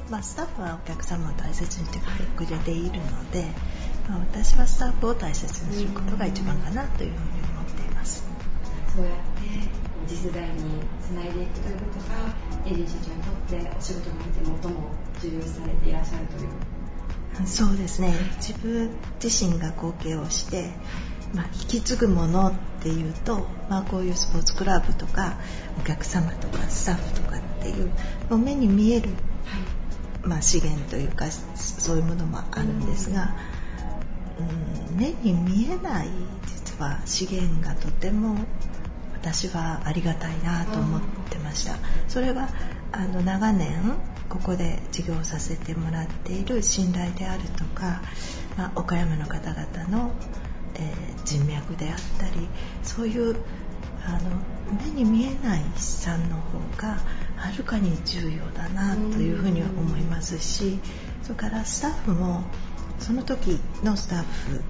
[0.09, 1.99] まあ、スタッフはお客様を大切にして
[2.35, 3.45] くれているので、
[4.07, 8.25] まあ、私はスタッフを大切にすることが一番かなというふうに思っています。
[8.95, 12.35] そうやって次世代につないでいくということが
[12.65, 16.49] エリー社長にとってお仕事において最も重要視されていらっしゃるという。
[17.47, 18.13] そうですね。
[18.37, 18.91] 自分
[19.23, 20.69] 自身が後継をして、
[21.33, 25.37] まあ、引き継ぐものっていうと、まあ、こういうスポーツクラブとか
[25.79, 27.89] お客様とかスタッフとかっていう
[28.29, 29.09] もう目に見える、
[30.23, 33.35] まあ、資源というかそういうものもあるんですが、
[34.39, 36.07] うん、目に見えない
[36.45, 38.37] 実は資源がとても
[39.13, 41.75] 私はありがたいなと思ってました。
[42.07, 42.49] それは
[42.91, 43.95] あの長年
[44.29, 48.01] ここで授業させてもらっている信頼であるとか、
[48.57, 50.11] まあ、岡山の方々の、
[50.75, 52.47] えー、人脈であったり
[52.81, 53.35] そういう
[54.05, 56.97] あの目に見えない資産の方が
[57.43, 60.79] はるかに重要だなというふうに思いますし
[61.23, 62.43] それからスタッフも
[62.99, 64.61] その時のスタッフ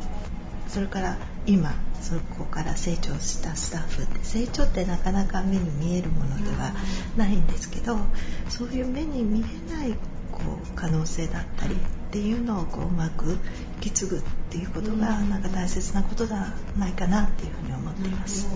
[0.67, 6.73] それから今そこから成長したスタッフって成長ってなかなか目に見えるものでは
[7.15, 7.95] ないんですけど
[8.49, 9.93] そういう目に見えない
[10.31, 11.77] こう可能性だったりっ
[12.09, 13.38] ていうのをこううまく
[13.75, 18.47] 引き継ぐっていうことがなんか大切なことじゃないかなっていうふうに思っています。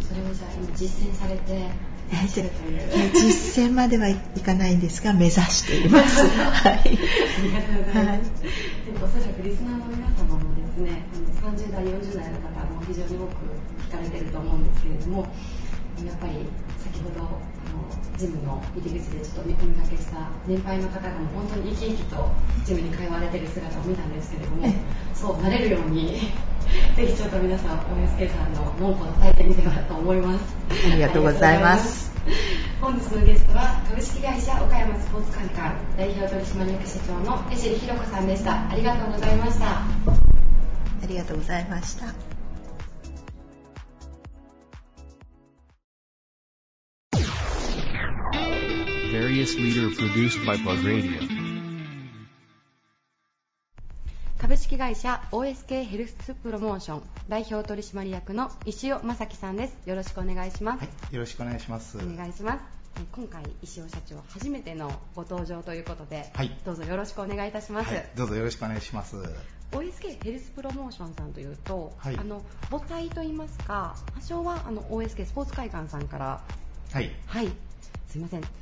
[0.00, 1.70] それをじゃあ今実践されて
[3.14, 6.26] 実践まではいかないんですが目指しています。
[6.28, 6.72] はい。
[6.74, 8.30] ありがとうございます。
[8.96, 11.02] おそらくリスナーの皆様もですね、
[11.40, 13.34] 30代、40代の方も非常に多く
[13.88, 15.26] 聞かれてると思うんですけれども、
[16.04, 16.32] やっぱり
[16.78, 22.30] 先ほどあのジムの入り口でちょっとお見かけした年配の方がもう本当に生き生きと
[22.64, 24.66] ジムに通われてる姿を見たんですけれども、
[25.14, 26.32] そうなれるように
[26.96, 30.56] ぜひちょっと皆さん OSK さんの門戸を叩いてみてもらと思います。
[30.90, 32.12] ありがとうございます。
[32.80, 38.68] 本日のゲストは株式会社岡山スポーツ会館代表取締役社長の江尻弘子さんでした。
[38.68, 39.82] ありがとうございました。
[41.02, 42.31] ありがとうございました
[49.12, 51.20] Various leader produced by Plug Radio.
[54.38, 59.76] 株式会社 OSK ヘルスプロモーション代表取締役の石尾正樹さんです。
[59.84, 61.98] よろしくお願いします、はい、よろしくお願いします。
[61.98, 63.04] お願いします。
[63.14, 69.16] 今回石尾社長初めてのご登場ということで、はい、どうぞよろしくお願いいたします、はい、どうぞよろしくお願いします。
[69.72, 76.42] OSK ヘルスプロモーションさんというと、はい、あの母体といいますか発祥はあの OSK スポーツ会館さんから。
[76.92, 77.50] はい、はい、
[78.08, 78.61] すいません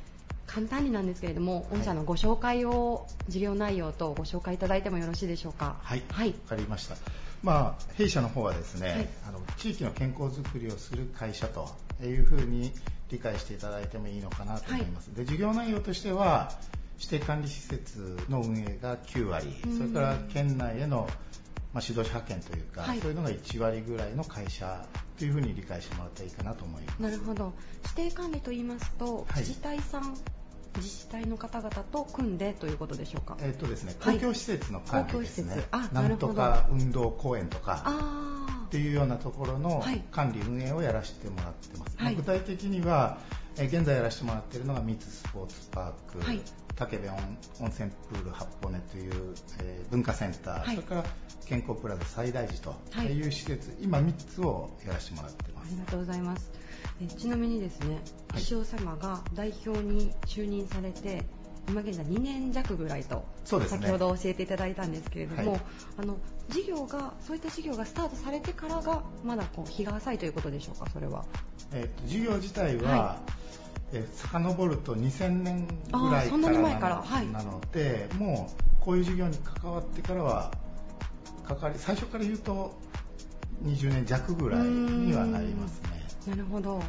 [0.53, 5.77] 簡単になんですけれども、御社のご紹介を、事業内容とご紹介いただいてもよろしいでしょうか？
[5.81, 6.97] はい、はい、分かりました。
[7.41, 11.69] まあ、弊社の方はですね、はい、あの地域の健康づくりをする会社と
[12.03, 12.71] いうふうに
[13.09, 15.09] 理解していただいてもいいのかなと思います。
[15.09, 16.51] はい、で事業内容としては
[16.99, 21.09] 指定管理施設の運営が9割、それから県内への
[21.73, 24.85] まあ、指導者派遣というか、はい、そういうのが1割ぐらいの会社
[25.17, 27.01] というふうに理解してもらったらいいかなと思います。
[27.01, 27.53] なるほど。
[27.95, 30.17] 指定管理と言いますと、はい、自治体さん
[30.77, 33.37] 自治体の方々と組んでということでしょうか？
[33.41, 35.45] えっ、とですね、はい公共施設の管理ですね。
[35.45, 41.97] 公共施設あなんとか運動公園とかあっていうようなところのはい管理運営をやらせてもらってます。
[41.97, 43.17] はいまあ具体的には、
[43.57, 46.41] えー現在やらせてもらっているのが三つスポーツパーク、はい
[46.77, 47.15] 竹部温
[47.59, 51.03] 温泉プール八方根という、えー文化センター、はいそれから
[51.45, 55.67] 健康プラザ最大寺とはいいう施設、今3つをやらせてもらってます。
[55.67, 56.49] ありがとうございます。
[57.01, 58.41] えちなみにですね、はい。
[58.41, 61.23] 石尾様が代表に就任されて、
[61.67, 63.25] 今現在2年弱ぐらいと、
[63.59, 63.65] ね。
[63.67, 65.61] 先ほど教えていただいたんですけれども、はい。
[65.97, 66.17] あの
[66.49, 71.25] 事業がそういった事業がスタートされてからがまだこう日が浅いということでしょうか、それは。
[71.73, 73.19] えーと事業自体は、は
[73.93, 77.01] えー遡ると2000年ぐらいから前から。
[77.01, 77.27] はい。
[77.31, 80.51] なので、もうこういう事業に関わってからは
[81.47, 82.79] 関わり最初から言うと
[83.63, 86.00] 20年弱ぐらいにはなりますね。
[86.27, 86.77] なるほど。
[86.77, 86.85] はい。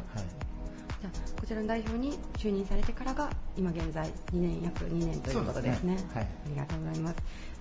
[1.01, 5.95] じゃあこちらの代表に就任されてからが今現在2年約2年ということですね。
[5.95, 6.03] ね。
[6.13, 6.23] はい。
[6.23, 7.15] ありがとうございます。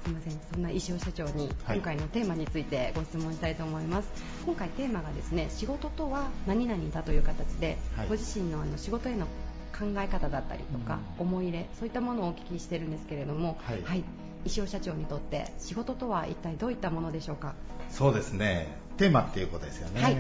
[0.04, 0.40] すみません。
[0.52, 1.76] そんな石尾社長にはい。
[1.76, 4.08] 今回のテーマについてご質問したいと思います、
[4.46, 8.08] 今回テーマがですね仕事とは何々だという形で、はい。
[8.08, 9.26] ご自身のあの仕事への
[9.72, 14.04] 考え方だったりとか、思い入れそういったものをお聞きしてるんですけれどもはい。
[14.44, 17.54] 石尾社長にとって仕事とは一体どういったものでしょうか？
[17.90, 18.68] そうですね。
[18.96, 20.16] テーマっていうことですよね、はい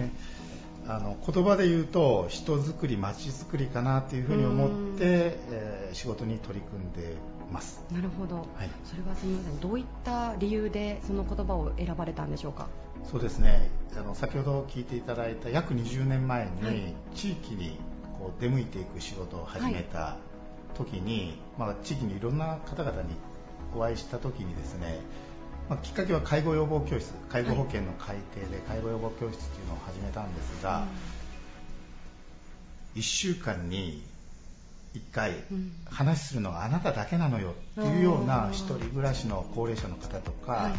[0.88, 5.04] あの言葉で言うと人づくり街づくりかなっていうふうに思って、
[5.50, 7.16] えー仕事に取り組んで
[7.52, 7.84] ます。
[7.92, 8.70] なるほど、はい。
[8.82, 9.60] それはすみません。
[9.60, 12.66] どういった理由でその言葉を選ばれたんでしょうか？
[13.04, 13.68] そうですね。
[13.94, 16.94] あの先ほど聞いていただいた約20年前に、はい。
[17.14, 17.76] 地域に
[18.18, 20.16] こう出向いていく仕事を始めた
[20.78, 23.08] 時に、まあ、地域にいろんな方々に
[23.76, 25.00] お会いした時にですね、
[25.68, 30.86] まあ、きっかけは介護予防教室介護保険の改定で介護予防教室っていうのを始めたんですが、
[32.94, 34.02] 1週間に
[34.94, 35.72] 1回うん。
[35.86, 40.72] 話するのはあなただけなのよっていうようあなー一人暮らしの高齢者の方とか、はい。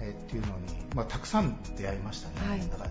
[0.00, 0.52] えーっていうのに、
[0.94, 2.60] まあ、たくさん出会いましたね、はい。
[2.60, 2.90] だから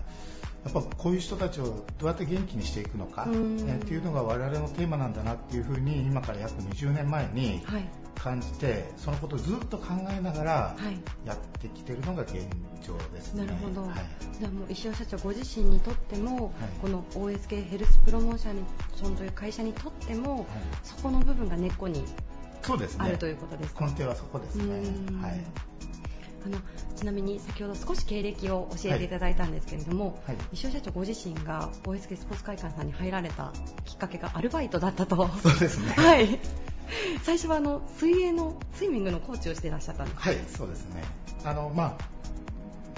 [0.70, 3.60] っぱこういう人たちをどうやって元気にしていくのか、うん。
[3.60, 12.46] えーっていうのが我々のテーマなんだなっていうふうに今から約20年前にはい感じてそのことをずっと考えながらはいやってきてるのが現
[12.86, 13.44] 状ですね。
[13.44, 13.90] なるほど、はい
[14.38, 20.44] じゃあもう石尾社長ご自身にとっても、はいこの OSK ヘルスプロモーションという会社にとっても、はい
[20.82, 22.04] そこの部分が根っこに
[22.62, 24.64] そうですねあるということですか、根底はそこですね。
[24.64, 25.40] うんはい
[26.44, 26.58] あの
[26.94, 33.52] ちなみに先ほど少し経歴を教えていただいたんですけれども、はい石尾社長ご自身が OSK スポーツ会館さんに入られた
[33.84, 35.28] きっかけがアルバイトだったと。
[35.42, 35.92] そうですね。
[35.96, 36.38] はい。
[37.22, 40.18] 最初はあの水泳のスイミングのコーチをしていらっしゃったんです。
[40.20, 41.02] はい、そうですね。
[41.44, 42.04] あの、まあ、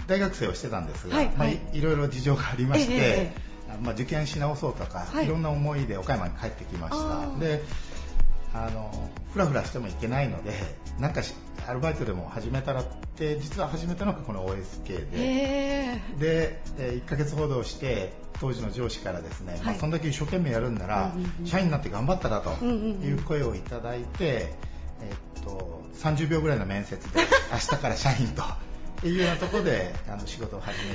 [0.06, 7.36] 大学生をしてたんですが、まあはいはいい、いろいろ事情がありまして、えええあまあ、受験し直そうとか、はいい、ろんな思いで岡山に帰ってきましあた。
[7.36, 7.62] ーで、
[8.54, 10.52] あの、ふらふらしてもいけないので、
[11.00, 11.34] なんかし
[11.68, 12.84] アルバイトでも始めたらっ
[13.16, 21.46] て、実は始めたのがこの OSK で、へで、えー1ヶ月ほどして、当時の上司からですね、まあ、はいそんだけ一生懸命やるんなら、うんうんうん。
[21.46, 23.02] 社員になって頑張ったらとうんうんうん。
[23.02, 24.54] いう声をいただいて、
[25.00, 27.20] えっと、30秒ぐらいの面接で、
[27.52, 28.28] 明日から社員
[29.00, 30.94] というようなところであの仕事を始め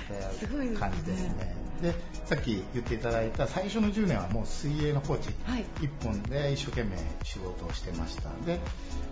[0.73, 1.55] た感じですね。
[1.81, 5.65] でさっき言っていただいた最初の10年はもう水泳のコーチはい。
[5.81, 8.29] 一本で一生懸命仕事をしてました。
[8.45, 8.59] で、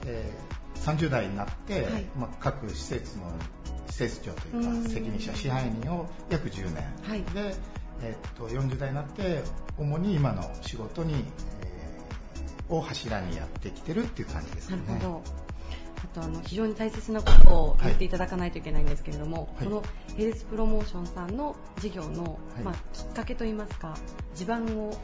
[0.05, 2.05] えー30代になって、はい。
[2.17, 3.23] まあ、各施設の
[3.87, 4.83] 施設長というかうん。
[4.83, 7.23] 責任者支配人を約10年、はい。
[7.33, 7.55] で、
[8.01, 9.43] えっと40代になって
[9.77, 11.25] 主に今の仕事に、
[11.61, 11.79] えー
[12.69, 14.77] を柱にやってきてるっていう感じですね。
[14.87, 15.23] なるほど。
[16.01, 19.67] あとあの非常に大切なことを言っていただかないといけないんですけれども、はい。
[19.67, 19.83] この
[20.15, 22.63] ヘルスプロモーションさんの事業の、はい。
[22.63, 23.97] まあ、きっかけといいますか
[24.35, 24.97] 地盤を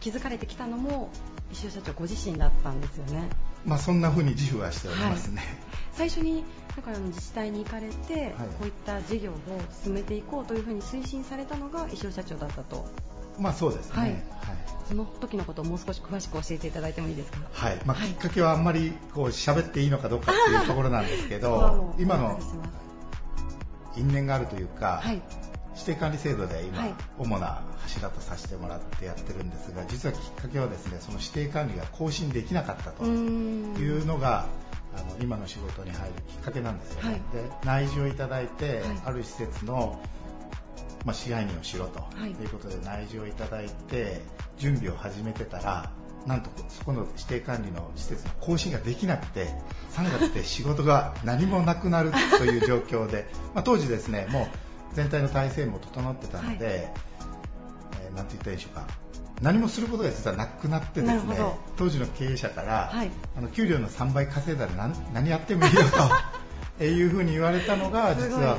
[0.00, 1.10] 築かれてきたのも
[1.50, 3.28] 石尾社長ご自身だったんですよね。
[3.66, 5.42] まあそんな風に自負はしておりますね。
[5.92, 6.44] 最初に
[6.76, 9.34] だから自治体に行かれて、こういった事業を
[9.82, 12.86] 進めていこうというふうに推進されたのが石尾社長だったと。
[13.38, 13.96] まあそうですね。
[13.96, 14.10] はい。
[14.10, 14.20] はい。
[14.88, 17.38] その時のことをもう少し詳しく教えていただいてもいいですか？
[17.52, 17.80] はい。
[17.84, 18.08] まあ、はい。
[18.10, 22.38] きっかけはあんまりこう喋っていいのかどうかっていう ところなんですけど今の
[23.96, 25.20] 因縁があるというか、はい
[25.78, 26.94] 指定管理制度で今、はい。
[27.18, 34.46] 主な柱とさせてもらってやってるんですが実はきっかけはですねその指定管理が更新できなかったというのが、
[34.96, 37.20] あの今の仕事に入るきっかけなんですよね、はい。
[37.32, 39.02] で内示をいただいて、はい。
[39.04, 40.00] ある施設の、
[41.04, 42.30] まあ、支配人をしろと、はい。
[42.30, 44.20] い、うことで内示をいただいて
[44.56, 45.92] 準備を始めてたら
[46.26, 49.48] なんとそこの指定管理の施設の更新ができなくて
[49.92, 57.08] 3月で仕事が何もなくなるという状況で、 まあ、当時ですねもう全体の体制も整ってたので、えー
[58.16, 58.86] なんて言ったらいいでしょうか。
[59.42, 61.36] 何もすることが実はなくなってですね
[61.76, 63.10] 当時の経営者から、はい。
[63.36, 65.82] あの給料の3倍稼いだら何何やってもいいよ
[66.78, 68.58] と いうふうに言われたのが実は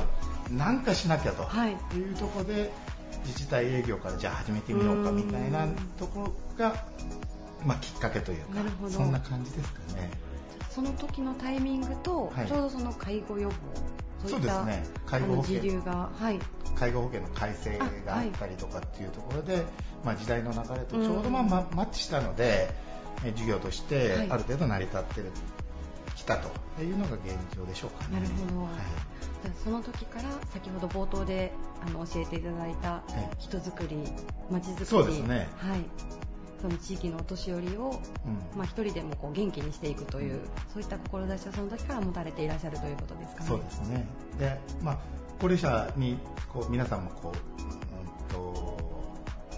[0.50, 1.72] 何かしなきゃとはい。
[1.72, 2.70] いうところで
[3.26, 5.66] 自治体営業からじゃあ始めてみようかみたいな
[5.98, 6.86] ところが、
[7.66, 8.46] まあ、きっかけというか
[8.88, 10.10] そんな感じですかね。
[10.70, 12.46] その時のタイミングと、はい。
[12.46, 13.54] ちょうどその介護予防
[14.26, 15.60] そういっね介護保険。
[15.60, 16.38] あの時流がはい。
[16.76, 19.64] 介護保険の改正があったりとかっていうところで、
[20.04, 22.70] まあ、時代の流れとちょうどまあ、まマッチしたので、
[23.24, 24.30] え事業としてはい。
[24.30, 25.30] ある程度成り立ってる、
[26.16, 28.20] きたというのが現状でしょうかね。
[28.20, 28.62] なるほど。
[28.62, 28.72] はい。
[29.64, 31.52] その時から先ほど冒頭で
[31.86, 33.02] あの教えていただいたい
[33.38, 33.96] 人づくり、
[34.50, 35.48] まちづくり、そうですね。
[35.56, 35.80] はい、
[36.60, 40.40] その地域のお年寄りを、うんまあ、一人でもこう元気にしていくという、
[40.72, 43.48] そういった志をその時から持たれていらっしゃるということですかね。
[43.48, 44.06] そうですね。
[44.38, 44.98] で、まあ、
[45.40, 46.18] 高齢者に
[46.52, 47.70] こう皆さんもこう、うん
[48.28, 48.90] と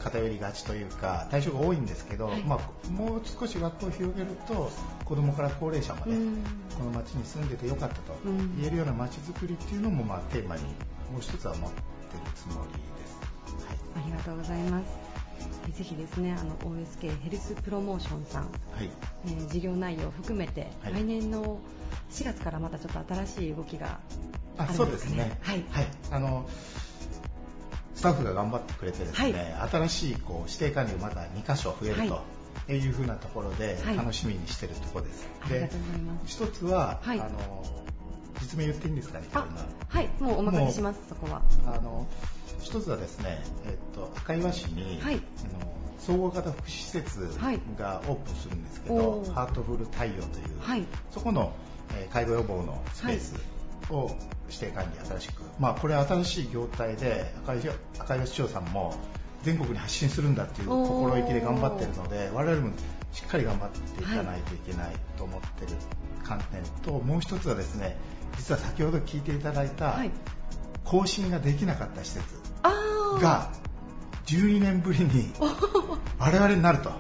[0.03, 4.71] 偏りがちというか対象が多いんですけど、はいまあ、もう少し枠を広げると
[5.05, 6.45] 子どもから高齢者まで、うん
[6.77, 11.83] この町に住んでてよかったとうん言えるような町づくりっていうのも、まあ、テーマにもう一つは持ってる
[12.35, 13.21] つもりです。
[13.67, 15.02] はいありがとうございます。
[15.69, 18.49] えぜひですね、あの OSK ヘルスプロモーションさん、は
[18.83, 18.91] い
[19.27, 21.59] えー事業内容を含めて、はい来年の
[22.11, 24.01] 4月からまたちょっと新しい動きが
[24.59, 25.67] ああるんでそうですすねかね。
[25.71, 25.87] はい。
[26.11, 26.49] あの
[27.95, 32.23] スタッフが頑張ってくれてですね、新しいこう指定管理がまだ2箇所増えると、は
[32.69, 35.29] いうふうなところではい楽しみにしてるところです。
[35.41, 36.27] ありがとうございます。
[36.27, 37.82] 一つは、はいあの
[38.43, 39.27] 実名言っていいんですかね、
[39.89, 41.43] はい、もうお任せします、そこは。
[41.67, 42.07] あの
[42.61, 45.15] 一つはですね、えっと、赤岩市に、はい。
[45.15, 45.19] あ
[45.65, 47.61] の総合型福祉施設はい。
[47.79, 49.33] がオープンするんですけど、おー。
[49.33, 50.85] ハートフル太陽という、はい。
[51.11, 51.53] そこの、
[51.97, 53.35] えー介護予防のスペース
[53.91, 54.11] を
[54.49, 58.95] 指定管理新しく、まあ、これ新しい業態で赤岩赤岩市長さんも
[59.43, 62.73] 全国に発信するんだっていう心意気で頑張ってるので我々も
[63.13, 65.73] しっかり頑張っていかないといけないと思ってる
[66.25, 67.97] 観点と、もう一つはですね
[68.39, 70.11] 実は先ほど聞いていただいた、はい。
[70.85, 72.25] 更新ができなかった施設
[73.21, 73.51] が
[74.27, 75.33] 12年ぶりに
[76.19, 76.91] 我々になると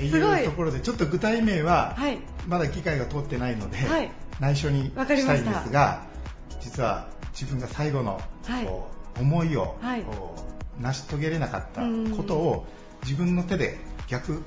[0.00, 2.18] いうところでちょっと具体名ははい。
[2.46, 4.10] まだ機会が通ってないので、はい。
[4.40, 6.06] 内緒にしたいんですが
[6.60, 8.20] 実は自分が最後の
[9.18, 9.76] 思いを
[10.80, 12.16] 成し遂げれなかったうん。
[12.16, 12.66] ことを
[13.02, 14.42] 自分の手で逆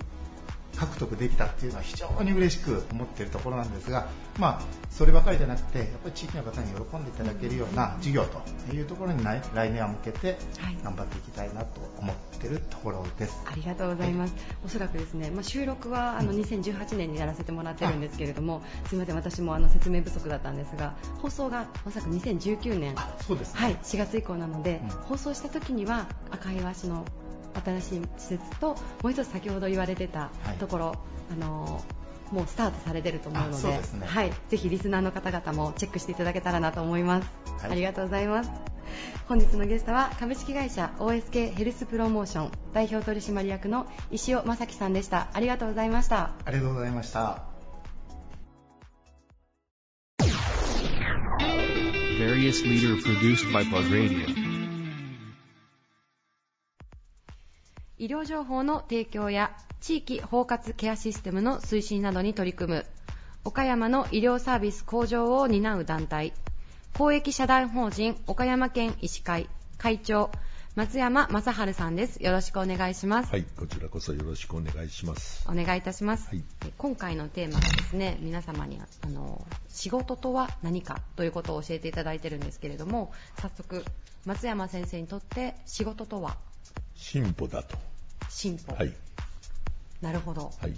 [0.75, 4.07] 獲得できたっていうのは非常に嬉しく思っているところなんですが、
[4.39, 8.41] まあ、そればかりじゃなくてやっぱり地域の方に喜んでいただけるような事業と
[8.73, 10.81] いうところに来来年は向けてはい。
[10.83, 13.41] 頑張っていきたいなと思っているところです。
[13.45, 14.35] ありがとうございます。
[14.65, 24.89] おそらくですね、まあ、収録はあの2018年にやらせてもらってるんですけれども、すみません、私もあの説明不足だったんですが、放送がおそらく2019年、あそうですね、はい、4月以降なので、うん。
[24.89, 27.05] 放送した時には赤岩市の
[27.59, 30.57] 新しい施設と、もう一つ先ほど言われてたはい。
[30.57, 30.95] ところ、
[31.31, 31.83] あの
[32.31, 34.07] もうスタートされてると思うのあでね。
[34.07, 37.27] はい、ぜひリスナーの方々もチェックしていただけたらなと思います、
[37.61, 37.71] はい。
[37.71, 38.51] ありがとうございます。
[39.27, 45.29] 本日のゲストは株式会社 OSK ヘルスプロモーション代表取締役の石尾正樹さんでした。
[45.33, 46.31] ありがとうございました。
[46.45, 47.43] ありがとうございました。
[52.19, 54.40] Various leader produced by Plug Radio.
[58.01, 62.85] 医療情報の提供や地域包括ケアシステムの推進などに取り組む
[63.45, 66.33] 岡山の医療サービス向上を担う団体
[66.97, 70.31] 公益社団法人岡山県医師会会長
[70.73, 72.23] 松山正治さんです。
[72.23, 75.45] よろしくお願いします、はい、こちらこそよろしくお願いします。
[75.47, 76.43] お願いいたします、はい。
[76.65, 83.85] え今回のテーマがですね皆様にあの仕事とは何かということを教えていただいてるんですけれども早速
[84.25, 86.35] 松山先生にとって仕事とは？
[86.95, 87.77] 進歩だと、
[88.31, 88.93] 進歩、はい、
[90.01, 90.51] なるほど。
[90.59, 90.73] はい、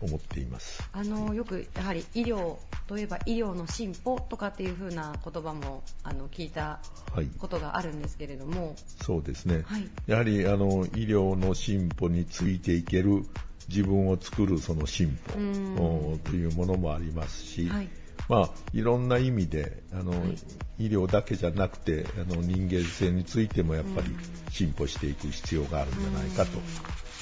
[0.00, 0.88] 思っています。
[0.92, 6.80] あのよくやはり医療といえば医療の進歩とかっていう風な言葉もあの聞いた
[7.14, 9.64] はい、ことがあるんですけれども、そうですね。
[9.66, 9.90] はい。
[10.06, 13.26] やはりあの医療の進歩についていける
[13.68, 17.88] 自分を作るその進歩というものもありますし、はい
[18.28, 20.38] まあ、いろんな意味であの、はい。
[20.78, 24.08] 医療だけじゃなくてあの人間性についてもやっぱり
[24.50, 26.58] 進歩していく必要があるんじゃないかと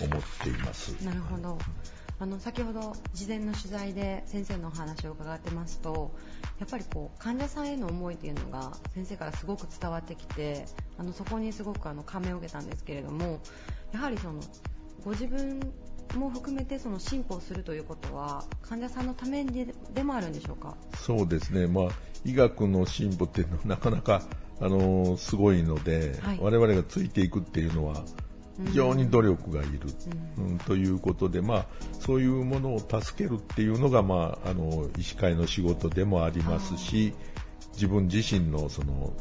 [0.02, 0.92] 思っています。
[1.04, 1.58] なるほど。
[2.18, 6.14] あの先ほど事前の取材で先生のお話を伺ってますと
[6.58, 10.66] やっぱりこう患者さんへの思いというのが先生からすごく伝わってきて
[10.98, 13.40] あのそこにすごくあの感銘を受けたんですけれども
[13.92, 14.42] やはりその
[15.02, 15.60] ご自分
[16.16, 20.76] も含めてその進歩するということは患者さんのためにでもあるんでしょうか？
[20.96, 21.84] そうですね、まあ、
[22.24, 24.22] 医学の進歩っていうのはなかなか、
[24.60, 26.38] あのすごいので、はい。
[26.40, 28.04] 我々がついていくっていうのは
[28.66, 29.80] 非常に努力がいる、
[30.36, 31.66] うん、ということで、まあ、
[31.98, 37.14] そういうものを助けるっていうのが、まあ、あの医師会の仕事でもありますし
[37.72, 39.14] 自分自身のその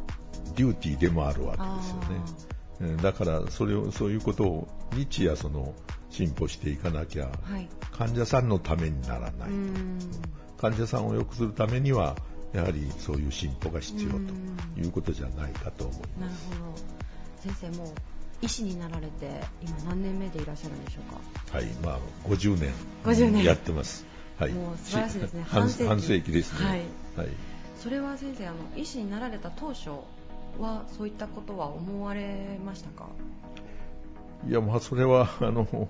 [0.55, 3.01] デューティーでもあるわけですよね。
[3.01, 5.73] だからそれをそういうことを日夜その
[6.09, 7.29] 進歩していかなきゃ、
[7.91, 9.49] 患者さんのためにならない
[10.57, 12.15] 患者さんを良くするためには
[12.53, 14.17] やはりそういう進歩が必要と
[14.79, 16.49] いうことじゃないかと思います。
[16.49, 16.77] なるほど。
[17.41, 17.93] 先生も
[18.41, 21.57] 医師になられて今何年目でいらっしゃるんでしょうか？
[21.57, 22.73] はいまあ50年
[23.05, 23.43] 50年。
[23.43, 24.05] やってます。
[24.37, 24.51] はい。
[24.51, 25.45] もう素晴らしいですね。
[25.47, 26.65] 半世紀ですね。
[26.65, 26.79] はい、
[27.17, 27.27] はい、
[27.77, 29.89] それは先生あの医師になられた当初
[30.59, 33.07] はそういったことは思われましたか？
[34.47, 35.89] いやまあそれはあの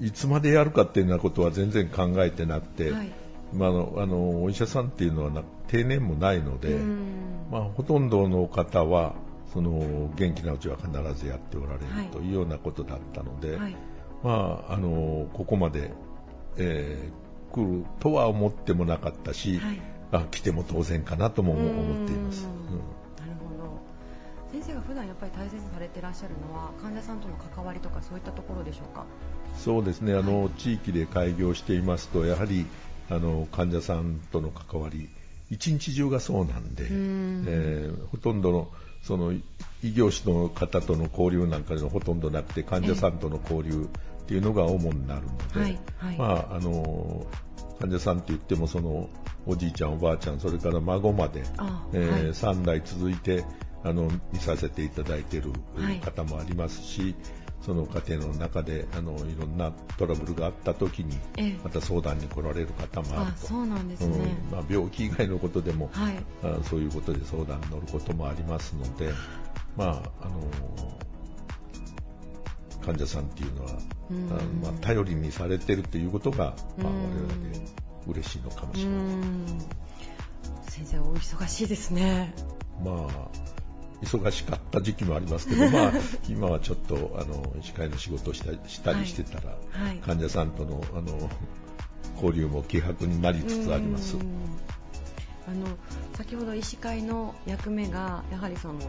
[0.00, 3.12] いつまでやるかっていうようなことは全然考えてなくて、はい、
[3.52, 6.76] まあ、あのあのお医者さんっていうのは定年もないので、
[7.50, 9.14] まあ、ほとんどの方は
[9.52, 13.76] その元気なうちは必ずやっておられるというようなことだったので、はい、
[14.24, 15.92] まあ、あのここまで、
[16.56, 19.80] えー、来るとは思ってもなかったし、はい、
[20.10, 22.48] あ来ても当然かなとも思っています。
[22.72, 23.03] うん
[24.54, 29.04] 先生が普段やっぱり大切にされていらっしゃるのは患者さんとの関わりとかそういったところでしょうか？
[29.58, 32.66] そうですね、あの、地域で開業していますとやはり
[33.10, 35.08] あの患者さんとの関わり
[35.50, 37.44] 一日中がそうなんで、ん。
[37.48, 38.68] えー、ほとんどの
[39.02, 39.32] その
[39.82, 43.88] 異業種の方との交流なんかのほとんどなくて患者さんとの交流
[44.22, 47.26] っていうのが主になるので、はいはい、まああの
[47.80, 49.10] 患者さんって言ってもその
[49.46, 51.42] おじいちゃんおばあちゃんそれから孫まで、
[51.92, 53.44] えーはい、3代続いて
[53.84, 55.40] あの見させていただいてい。
[55.42, 55.52] る
[56.00, 57.14] 方もありますし、はい、
[57.60, 61.18] その家庭の中であのいろんなトラブルがあった時に
[61.62, 69.10] また相談に来られる方もあると、そうなんですね、うん、まあ、病気以外のことでも、はい、あそういうことで相談に乗ることもありますので、
[69.76, 70.40] まああの
[72.84, 73.74] 患者さんっていうのは、あ
[74.62, 77.34] まあ、頼りにされてるということが、まあ、我々
[78.08, 79.84] 嬉しいのかもしれません。
[80.68, 82.34] 先生お忙しいですね。
[82.84, 83.54] まあ
[84.04, 85.92] 忙しかった時期もありますけど、 まあ、
[86.28, 91.30] 今はちょっとあの医師会の仕事をしたしたりしてたら、はいはい、患者さんとのあの
[92.14, 94.16] 交流も希薄になりつつあります。
[95.46, 95.66] あの
[96.16, 98.80] 先ほど医師会の役目がやはりその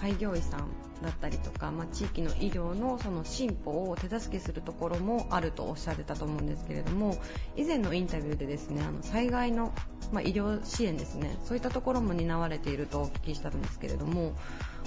[0.00, 0.68] 開業医さん
[1.02, 7.18] だったりとか、まあ、地域の医療のその進歩を手助けするところもあるとおっしゃってたと思うんですけれども
[7.56, 9.74] 以前のインタビューでですねあの災害の、
[10.12, 14.32] まあ、医療支援ですねそういったところも担われているとお聞きしたんですけれども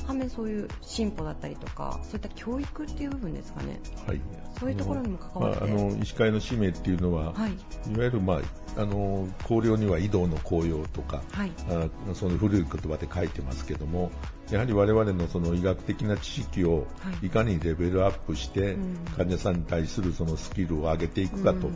[0.06, 4.22] 反面そういう進歩だったりとかそういった教育っていう部分ですかね、はい、
[4.60, 14.12] そういうところにも関わって、まあ、あの医師会の使命っていうのは、はい、いわゆる、まあ、あの綱領には医道の効用とか、はい、あその古い言葉で書いてますけども
[14.52, 16.86] やはり我々のその医学的な知識を
[17.24, 17.30] い。
[17.30, 18.78] かにレベルアップして、
[19.18, 21.70] 患者さんに対するそのスキルを上げていくかと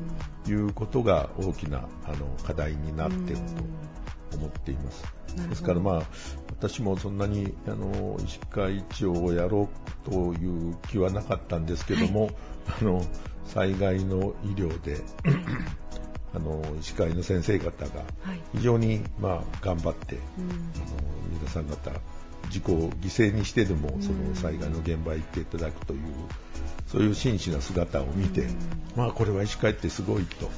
[0.50, 3.42] いうことが大きなあの課題になっている
[4.32, 5.04] と思っています。
[5.50, 6.02] ですからまあ
[6.50, 9.70] 私もそんなにあの医師会長をやろ
[10.06, 12.36] うという気はなかったんですけども、はい、
[12.82, 13.02] あの
[13.46, 15.02] 災害の医療で
[16.34, 18.04] あの医師会の先生方が
[18.54, 20.46] 非常に、まあ、頑張って、あの
[21.40, 21.92] 皆さん方
[22.50, 26.00] 事故を犠牲にしてでもその災害の現場へ行っていただくという
[26.88, 28.48] そういう真摯な姿を見て、
[28.96, 30.50] まあ、これは医師会ってすごいと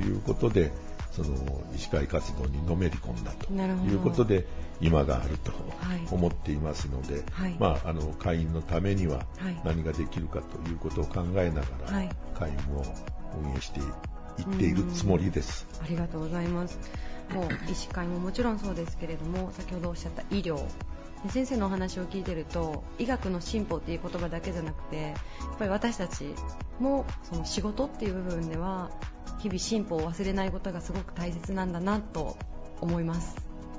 [0.00, 0.10] い。
[0.10, 0.72] うことで、
[1.12, 1.34] その
[1.74, 4.46] 医師会活動にのめり込んだということで
[4.80, 5.52] 今があると
[6.10, 9.24] 思っていますので、はい、まあ、あの会員のためには
[9.64, 12.84] 何ができるかということを考えながら、はい、会員を
[13.42, 13.82] 運営してい
[14.42, 15.66] っているつもりです。
[15.82, 16.78] ありがとうございます。
[17.30, 20.58] もう医師会ももちろんそうですけれども先ほどおっしゃった医療
[21.26, 25.14] 先生のお話を聞いてると医学の進歩っていう言葉だけじゃなくてや
[25.54, 26.34] っぱり私たち
[26.78, 28.90] もその仕事っていう部分では
[29.40, 32.36] 日々進歩を忘れないことがすごく大切なんだなと
[32.80, 33.36] 思います。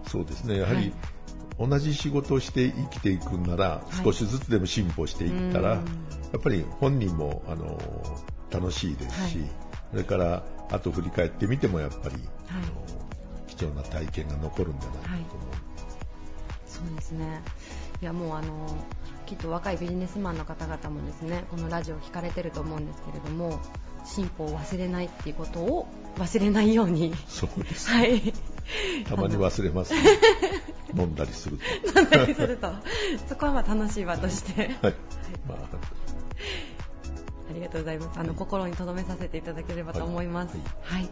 [0.07, 0.57] そうですね。
[0.57, 0.93] やはり、はい、
[1.69, 5.81] 同じ仕事をして生きていくなら、少しずつでも進歩していったら、や
[6.37, 7.77] っぱり本人もあの
[8.49, 9.49] 楽しいですし、はい、
[9.91, 12.15] それから後振り返ってみてもやっぱり、
[12.49, 12.99] あの
[13.47, 15.49] 貴重な体験が残るんじゃないかと思う、
[16.80, 17.41] そうですね。
[18.01, 18.77] いやもうあの
[19.25, 23.59] きっと若いビジネスマンの方々もですねこのラジオを聞かれてると思うんですけれども
[24.05, 27.13] 進歩を忘れないっていうことを忘れないように。
[27.27, 28.34] そうです、ね、はい。
[29.03, 29.99] たまに忘れますね。
[30.97, 31.99] 飲んだりすると。
[31.99, 32.71] 飲んだりすると。
[33.27, 34.95] そこはまあ楽しい場として、はい、
[35.47, 35.57] まあ、
[37.49, 38.19] ありがとうございます。
[38.19, 41.09] あの、はい、心に留めさせていただければと思います、はい、はい、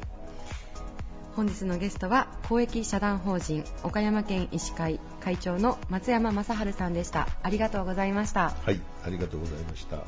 [1.37, 7.27] 本日のゲストは公益社団法人岡山県医師会会長の松山正治さんでした。
[7.43, 8.55] ありがとうございました。
[8.65, 10.03] はいありがとうございました。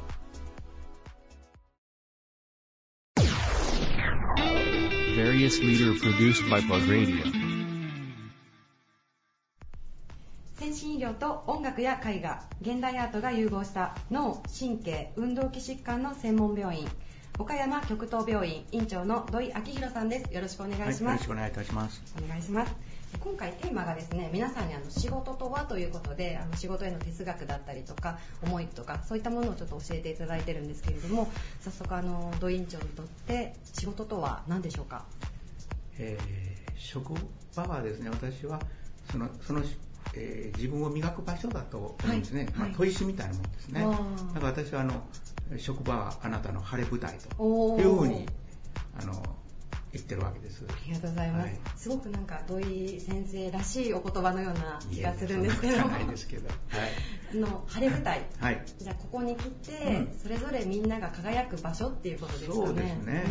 [10.55, 16.89] 先進医療と音楽や絵画現代アートが融合した脳神経運動器疾患の専門病院
[17.39, 20.33] 岡山極東病院院長の土井明弘さんです。
[20.33, 22.03] よろしくお願いします、はい、よろしくお願いいたします。
[22.21, 22.75] お願いします。
[23.17, 31.31] 今回テーマがですね皆さんにあの仕事とはということであの仕事への哲学だったりとか思いとかそういったものをちょっと教えていただいてるんですけれども
[31.61, 35.05] 早速あの土院長にとって仕事とは何でしょうか、
[35.97, 37.13] えー、職
[37.55, 38.59] 場はですね私は
[39.11, 39.63] そのその
[40.13, 45.03] えー、自分を磨く場所だと思うんですね、はい、まあ、砥石みたいなもんですね、だから私はあの
[45.57, 48.25] 職場はあなたの晴れ舞台というふうに
[49.01, 49.23] あの
[49.91, 50.63] 言ってるわけです。
[50.69, 55.77] ありがとうございます、はい、すごくなんか土井先生らしいお言葉のような気がするんですけど。
[55.87, 56.53] ないですけど、は
[57.33, 62.65] い、の晴れ舞台、はい、じゃあここに来て、うん、それぞれみんなが輝く場所っていうことですかね。
[62.65, 63.23] そうですね。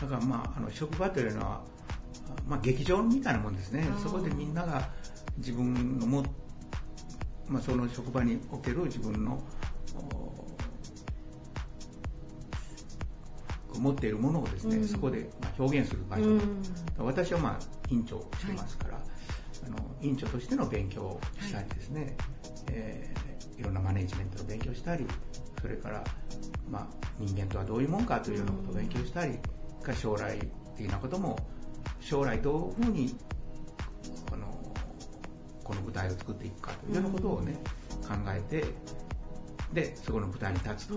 [0.00, 1.62] だからまああの職場というのは
[2.46, 4.90] まあ、劇場みたいなもんですね、そこでみんなが
[5.38, 6.24] 自分のも、
[7.48, 9.42] まあ、その職場における自分の
[13.78, 15.28] 持っているものをですね、うん、そこで
[15.58, 16.62] 表現する場所、うん、
[16.98, 17.58] 私はまあ
[17.88, 19.02] 院長をしてますから、はい、
[19.66, 22.12] あの院長としての勉強をしたりですね、はい。
[22.72, 25.06] えー、いろんなマネジメントの勉強をしたり
[25.60, 26.04] それから、
[26.70, 29.38] まあ、人間とはどういうもんかというようなことを勉強したり、
[29.86, 30.38] うん、将来
[30.76, 31.38] 的なことも
[32.06, 33.16] 将来どういうふうに
[34.32, 34.46] あの
[35.64, 37.54] この舞台を作っていくかというようなことをね、
[38.02, 38.64] 考えて
[39.72, 40.94] でそこの舞台に立つと、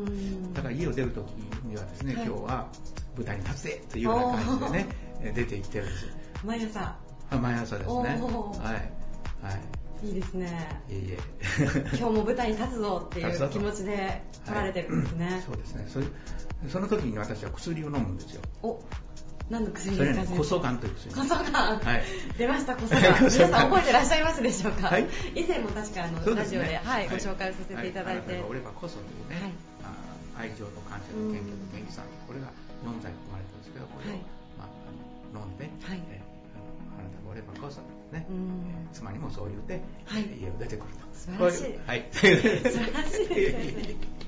[0.54, 1.32] だから家を出るとき
[1.66, 2.68] にはですね、はい、今日は
[3.18, 4.88] 舞台に立つぜというような感じでね
[5.34, 6.06] 出ていってるんです。
[6.46, 6.96] 毎朝。
[7.32, 7.94] あ毎朝ですね。
[7.94, 8.12] はい。
[8.14, 9.52] は
[10.04, 10.08] い。
[10.08, 10.82] いいですね。
[10.90, 11.18] いえいえ。
[11.98, 15.26] 今日も舞台に立つぞっていう気持ちで来られてるんですね。
[15.26, 15.86] はい、そうですね。
[15.88, 16.06] それ
[16.70, 18.42] その時に私は薬を飲むんですよ。
[18.62, 18.80] お
[19.50, 21.16] 何の薬ですか、ね、コソガンという薬。
[21.16, 21.80] コソガン。
[21.80, 22.04] はい。
[22.38, 23.02] 出ました、コソガン。
[23.26, 24.88] 皆さん覚えてらっしゃいますでしょうか？
[24.88, 25.08] はい。
[25.36, 28.44] 以前も確かあの、ね、ラジオで、はい、ご紹介をさせていただいて。
[28.48, 32.48] 俺はコソというね、はい、愛情と感謝と謙虚と元気さん、これが
[32.86, 34.18] 4剤含まれてるんですけど、これを、
[34.58, 36.22] まあ、あの飲んで、はい、え
[36.98, 37.82] あなたが俺はコソ
[38.12, 38.26] ね、
[38.94, 41.00] 妻にもそう言って、はい、家を出てくると。
[41.14, 41.80] 素晴らしい。
[41.86, 42.08] はい。
[42.12, 42.38] 素晴
[42.92, 43.96] らしいですね。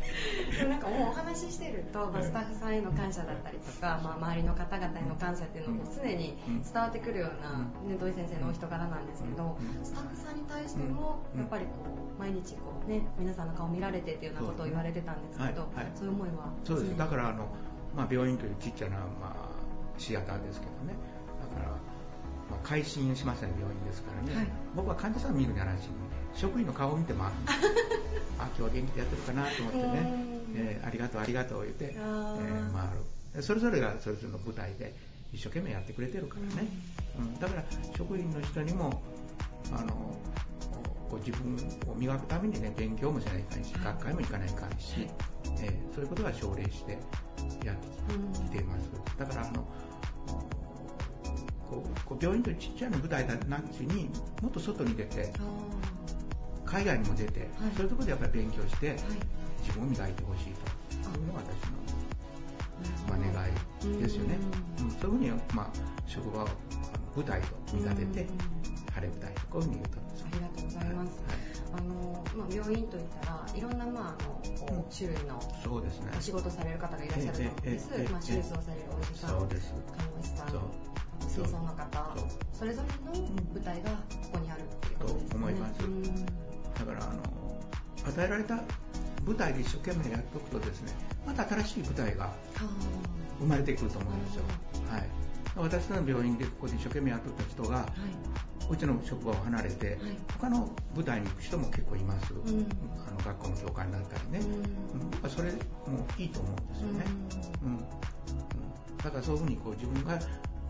[0.57, 11.71] でもなんかもうお話ししてると、まあ、スタッフさんへの感謝だったりとか、まあ、周りの方々への感謝っていうのも常に伝わってくるような、ね、土井先生のお人柄なんですけどスタッフさんに対してもやっぱりこ
[12.17, 15.75] う毎日こう、ね、皆さんの顔見られてっていうようなことを言われてたんですけど、はい。
[15.75, 16.51] はい、そういう思いは？
[16.63, 17.47] そうですだからあの、
[17.95, 19.49] まあ、病院というちっちゃな、まあ、
[19.97, 20.93] シアターですけどね。
[21.41, 21.69] だから、
[22.49, 25.89] まあ、改心しましたね病院ですからね、はい、僕は患者さん見るんじゃないし
[26.35, 27.33] 職員の顔を見て回る
[28.39, 30.25] あ 今日は元気でやってるかなと思ってね、
[30.55, 32.87] えー、ありがとうありがとう言って、えー、回
[33.35, 33.43] る。
[33.43, 34.93] それぞれがそれぞれの舞台で
[35.31, 36.67] 一生懸命やってくれてるからね、
[37.17, 37.63] うん、だから
[37.95, 39.01] 職員の人にも
[39.71, 40.17] あの
[41.09, 41.55] こう自分
[41.89, 45.07] を磨くためにね勉強もしないかんし学会も行かないかんし、
[45.61, 46.97] えー、そういうことは奨励して
[47.65, 47.87] やって
[48.33, 49.67] きています、だからあの
[51.69, 54.09] こうこう病院というちっちゃな舞台だなしに
[54.41, 55.31] もっと外に出て
[56.71, 58.97] 海外にも出て、はい、そういうところでやっぱり勉強して、はい、
[59.59, 60.71] 自分を磨いてほしいと。
[61.11, 61.83] いうのが私の、
[63.09, 64.37] まあ、願いですよね。
[64.79, 65.69] うん、そういうふうに、まあ、
[66.07, 66.47] 職場を
[67.15, 68.27] 舞台と見立てて、
[68.93, 71.51] 晴れ舞台とこういうふうに言うとありがとうございます。
[71.73, 79.55] あのまあ、病院といったらいろんな、まあ、あの種類のそうです、ね、お仕事される方がいらっしゃると思うんです、まあ、手術をされるお医者さん看護
[80.21, 80.47] 師さん
[81.29, 82.15] 清掃の方
[82.51, 83.95] それぞれの舞台がこ
[84.33, 85.29] こにあるっていうことですね。
[85.29, 86.60] と思います。
[86.79, 87.41] だからあの
[88.07, 88.55] 与えられた
[89.25, 90.93] 舞台で一生懸命やっておくとですね
[91.25, 92.33] また新しい舞台が
[93.39, 94.43] 生まれてくると思うんですよ、
[94.89, 95.09] はい、
[95.55, 99.97] 私の病院でここで一生懸命やっておった人が、はい、うちの職場を離れて、はい、
[100.39, 102.67] 他の舞台に行く人も結構います、うん、
[103.07, 104.39] あの学校の教官だったりね、
[105.23, 105.57] うん、それも
[106.17, 107.05] いいと思うんですよね、
[107.63, 107.77] うん、うん、
[108.97, 110.19] だからそういうふうにこう自分が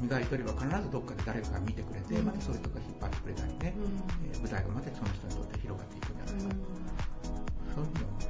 [0.01, 3.73] 磨いておれば必ずどっかで誰かが見てくれて、またそういう人が引っ張ってくれたりね、
[4.25, 6.55] えー、舞台がまたその人にとって広がっていくんじゃないか、
[7.75, 8.25] そういうふうに思って、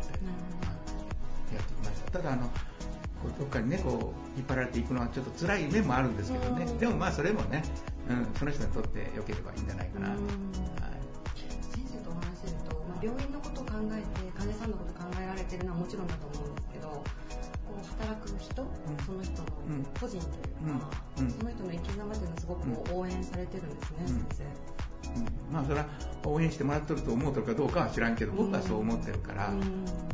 [1.56, 2.12] やってきました。
[2.12, 2.50] ただあの
[3.38, 7.64] どっかにねこう引っ張られていくのはちょっと辛い面もあるんですけどね、でもまあそれもね、
[8.10, 10.18] うん、その人にとって良ければいいんじゃないかな、はい、
[11.72, 17.04] 先生とお話しすると、まあ、病院のことを考えて患者さんのことを考えられてるのはもちろんだと思うんですけど
[17.72, 18.68] こう働く人、
[19.06, 19.48] その人の
[20.00, 24.44] 個人というか、その人の生き様というのをすごく応援されてるんですね、先生。
[25.16, 25.86] うん、まあそれは
[26.26, 29.54] 応援してもらってると思うとるかどうかは知らんけど、僕はそう思ってるから、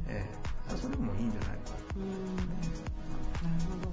[0.07, 1.71] えー、それもいいんじゃないか。
[1.93, 1.99] と、
[3.43, 3.89] なるほど。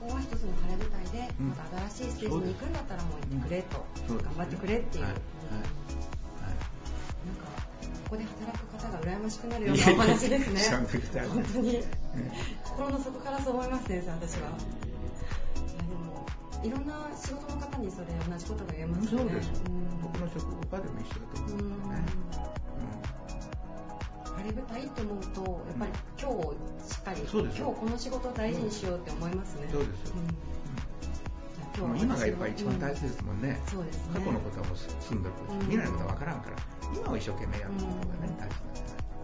[0.00, 5.12] ここは一つの晴れ舞台で、また新しいステージに行くんだったらもう行ってくれと、頑張ってくれっていう、はい。
[5.12, 5.20] はい。
[7.26, 7.49] なんか
[8.10, 10.60] ここで働く方が羨ましくなるようなお話ですね
[11.28, 11.80] 本当に、
[12.64, 14.50] 心の底からそう思います先生私は。
[16.64, 19.18] いろんな仕事の方にそれ同じことが言えますね。
[19.20, 19.62] そうです。
[20.02, 22.02] 僕の職場でも一緒だと思うんですよね。
[24.24, 29.68] 晴れ舞台って思うと、やっぱり今日しっかり、今日この仕事を大事にしようって思いますね。
[29.70, 30.12] そうです。
[31.80, 33.58] 今今がやっぱり一番大事ですもんね。
[33.66, 35.34] そうです過去のことはもう済んでる。
[35.60, 36.56] 未来のことは分からんから、
[36.94, 38.80] 今を一生懸命やることがね、大事だと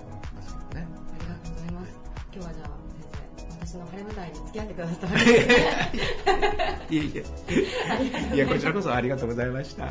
[0.07, 0.77] 思いますもんね。
[0.77, 1.93] ありがとうございます。
[2.33, 2.71] 今日はじゃあ、
[3.61, 5.27] 私の晴れ舞台に付き合ってください。
[6.95, 7.13] いえい
[8.33, 8.35] え。
[8.35, 9.87] いや、こちらこそありがとうございました。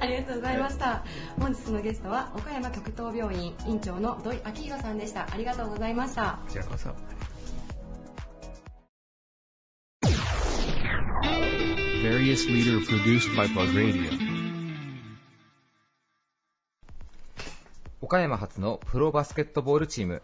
[0.00, 1.04] ありがとうございました。
[1.40, 5.26] 本日のゲストは、岡山極東病院院長の土井明宏さんでした。
[5.32, 6.38] ありがとうございました。
[6.46, 6.90] こちらこそ。
[12.04, 14.10] Various leader produced by Plug Radio.
[18.02, 20.20] 岡山発のプロバスケットボールチーム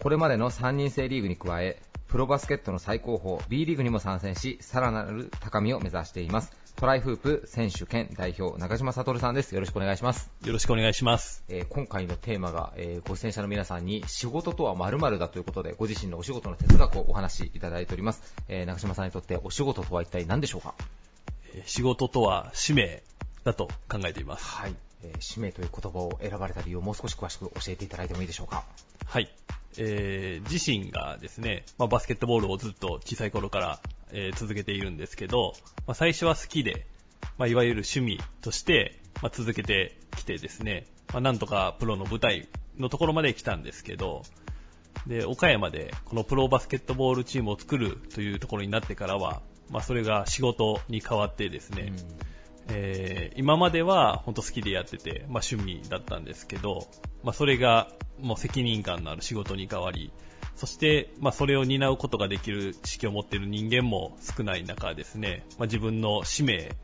[0.00, 6.52] これまでの3人制リーグに加えプロバスケットの最高峰 B リーグにも参戦し、さらなる高みを目指しています。
[6.74, 9.54] トライフープ選手兼代表、中島悟さんです。
[9.54, 10.32] よろしくお願いします。
[10.44, 11.44] よろしくお願いします。
[11.48, 18.34] えー、今回のテーマが、えー、ご出演者の皆さんに仕事とは〇〇だということで、ご自身のお仕事の哲学をお話しいただいております。
[18.48, 20.74] えー、中島さんにとってお仕事とは一体何でしょうか？
[21.66, 23.02] 仕事とは使命
[23.44, 24.44] だと考えています。
[24.44, 24.74] はい。
[25.02, 28.64] えー、使命という言葉を選ばれた理由をもう少し詳しく教えていただいてもいいでしょうか？
[29.06, 29.30] はい。
[29.78, 33.80] えー、自身がですね、まあ、バスケットボールをずっと小さい頃から、
[34.12, 35.54] えー、続けているんですけど、
[35.86, 36.86] まあ、最初は好きで、
[37.38, 42.48] まあ、いわゆる趣味として、まあ、続けてきてですね、まあ、なんとかプロの舞台
[42.78, 44.22] のところまで来たんですけど、
[45.06, 49.40] で、岡山でこのプロバスケットボールチームを作るというところになってからは、
[49.70, 51.92] まあ、それが仕事に変わってですね、
[52.68, 52.76] うん。
[52.76, 56.88] えー、今までは本当好きでやってて、まあ、趣味だったんですけど、
[57.22, 57.88] まあ、それが
[58.20, 60.12] もう責任感のある仕事に変わり、
[60.56, 66.76] そして、まあ、それを担うことができる知識を持っている人間も少ない中ですね、まあ、自分の使命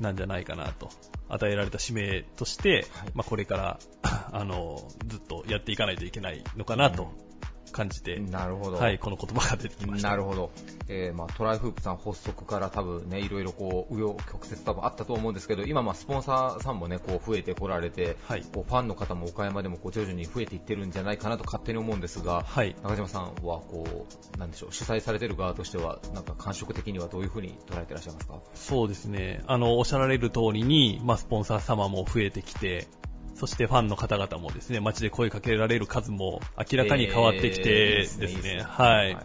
[0.00, 0.90] なんじゃないかなと、
[1.28, 3.78] 与えられた使命として、まあ、これから
[4.32, 7.12] あのずっとやっていかないといけないのかなと
[7.80, 8.76] 感じて、なるほど。
[8.76, 10.10] はい、この言葉が出てきました。
[10.10, 10.50] なるほど。
[10.88, 28.40] えー、まあ、トライフープさん発足から多分ね、いろいろこう、紆余曲折多分あったと思うんですけど、今まあ、スポンサーさんもね、こう、増えてこられて、はい、こうファンの方も岡山でもこう徐々に増えていってるんじゃないかなと勝手に思うんですが、はい、中島さんはこう、なんでしょう、主催されてる側としては、なんか感触的にはどういうふうに捉えてらっしゃいますか？
[28.54, 29.42] そうですね。
[29.46, 32.88] あの、おっしゃられる通りに、まあ、スポンサー様も増えてきて、
[33.40, 39.14] そしてファンの方々もですね、街で声かけられる数も明らかに変わってきてですね、はい。
[39.14, 39.22] ま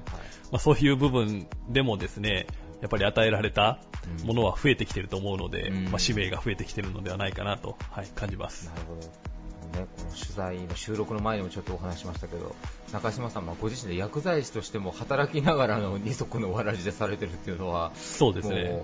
[0.54, 2.48] あ、そういう部分でもですね、
[2.80, 3.82] やっぱり与えられた
[4.24, 8.68] ものは増えてきてると思うので、うん、まあ、使命が増えてきてるのではないかなと、はい、感じます。
[8.68, 9.02] なるほど。
[9.02, 12.56] ね、この取材の収録の前にもちょっとお話しましたけど、
[12.94, 18.82] 中島さん、ご自身で薬剤師としても働きながらの二足のわらじでされてるっていうのは、そうですね。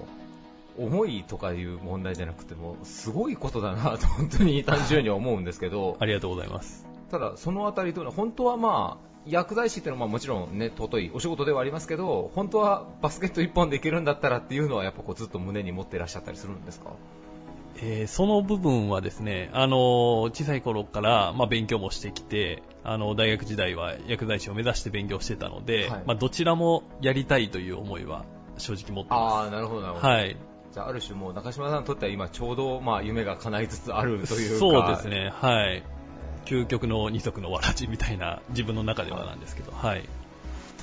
[0.78, 6.86] 重いとかいう問題じゃなくても、すごいことだなと本当に単純に思うんですけど、ありがとうございます。
[7.10, 16.92] ただ、そのあたりというのは、本当はまあ、薬剤師っていうのはもちろんね、尊いお仕事ではありますけど、本当はバスケット1本でいけるんだったらっていうのは、やっぱこうずっと胸に持っていらっしゃったりするんですか？
[17.84, 28.26] えー、その部分はですね、あの小さい頃から、まあ、勉強もしてきて、あの大学時代は薬剤師を目指して勉強してたので、はい、まあ、どちらもやりたいという思いは
[28.58, 29.48] 正直持ってます。
[29.48, 30.08] あなるほどなるほど。
[30.08, 30.36] はい。
[30.74, 34.60] じゃあ、ある種もう中島さんにとっては今ちょうどまあ夢が叶いつつあるというか。
[34.60, 35.84] そうですね、はい。
[36.46, 40.08] 究極の二足のわらじみたいな自分の中ではなんですけど、はい。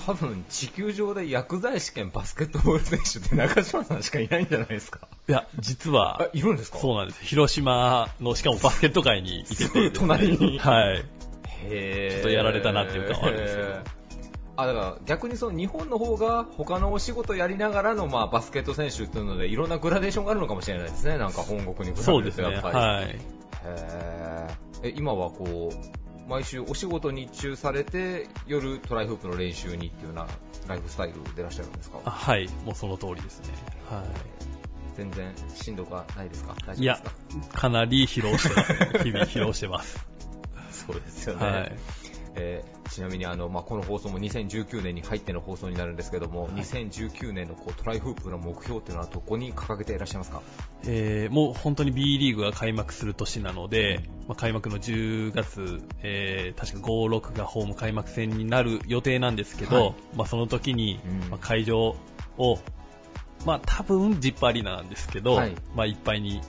[0.07, 6.79] 多分地球上で薬剤師兼バスケットボール選手って中島さんしかいないんじゃないですかいや、実は、いるんですか？
[6.79, 7.25] そうなんです。
[7.25, 10.59] 広島の、しかもバスケット界にいてて、 隣に。
[10.59, 11.05] はい。
[11.63, 13.98] へちょっとやられたなっていうか、あるんですけど。
[14.61, 23.19] あだから逆にその日本の方が他のお仕事やりながらのまあバスケット選手っていうのでいろんなグラデーションがあるのかもしれないですね、なんか本国に比べてそうですね、はい、
[24.83, 30.27] え今はこう毎週お仕事日中されて夜トライフープの練習にっていうような
[30.67, 32.01] ライフスタイルでいらっしゃるんですか？
[32.05, 32.49] はい。
[32.67, 33.55] もうその通りですね、
[33.89, 34.05] はい、
[34.97, 36.57] 全然しんどくはないですか？
[36.77, 37.01] いや
[37.55, 40.05] かなり疲労してます、日々疲労してます。
[40.71, 41.73] そうですよね、はい
[42.39, 50.43] えー、ちなみにあの、まあ、この放送も2019年に入っての放送になるんですけども、はい、2019年のこうトライフープの目標っていうのはどこに掲げていらっしゃいますか、
[50.85, 61.97] えー、もう本当に B リーグが開幕する年なので、まあ、開幕の10月、えー、確か5、6がホーム開幕戦になる予定なんですけど、はい、まあ、その時に、まあ、会場
[62.39, 62.59] を、
[63.45, 66.41] まあ、多分ジップアリーナなんですけど、はい、まあ、いっぱいに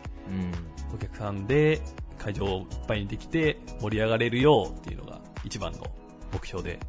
[0.93, 1.81] お客さんで
[2.19, 5.83] 会場をいっぱいにできて盛り上がれるよっていうのが一番の
[6.33, 6.79] 目標で、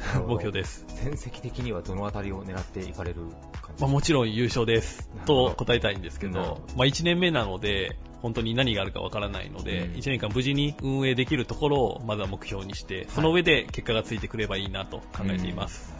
[0.26, 0.84] 目標です。
[0.88, 3.20] 戦績的にはどのあたりを狙っていかれる
[3.62, 5.10] 感じまあ、もちろん優勝です。
[5.26, 6.60] と答えたいんですけど、ど。
[6.76, 15.94] まあ、1年目なので、本当に何があるかわからないので、うん、1年間無事に運営できるところをまずは目標にして、その上で結果がついてくればいいなと考えています。
[15.94, 15.99] うん、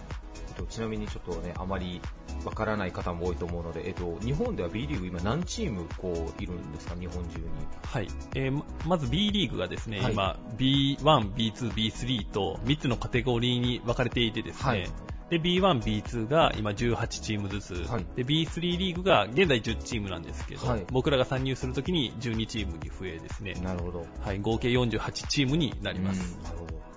[0.66, 2.00] ちなみにちょっとね、あまり
[2.44, 7.44] わからない方も多いと思うので、えっと、日本では B リーグ今何チームこういるんですか、日本中に。
[7.84, 8.08] はい。
[8.34, 14.88] えー、まず B リーグがですね、はい、今 B1、B2、B3 と3つのカテゴリーに分かれていてですね、はい、
[15.30, 26.36] で B1、B2 が今18チームずつ、はい、で B3 リーグが現在10チームなんですけど、はい、僕らが参入するときに12チームに増えですね、なるほど、はい、合計48チームになります。
[26.42, 26.89] なるほど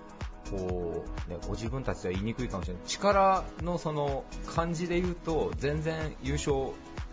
[0.56, 2.82] こう、ね、ご自分たちでは言いにくいかもしれない。
[2.86, 6.52] 力のその感じで言うと全然優勝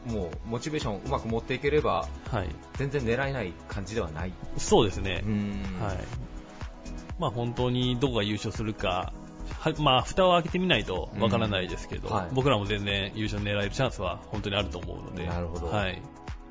[0.05, 4.33] もうモチベーションうまく持っていければ、はい、全然狙えない感じではない。
[4.57, 5.23] そうですね。
[5.79, 5.97] はい。
[7.19, 9.13] まあ、本当にどこが優勝するか
[9.59, 16.01] はまあ、蓋を開けてみないとわからないですけど、うんはい、僕らも全然優勝狙えるチャンスは本当にあると思うので、なるほど、はい、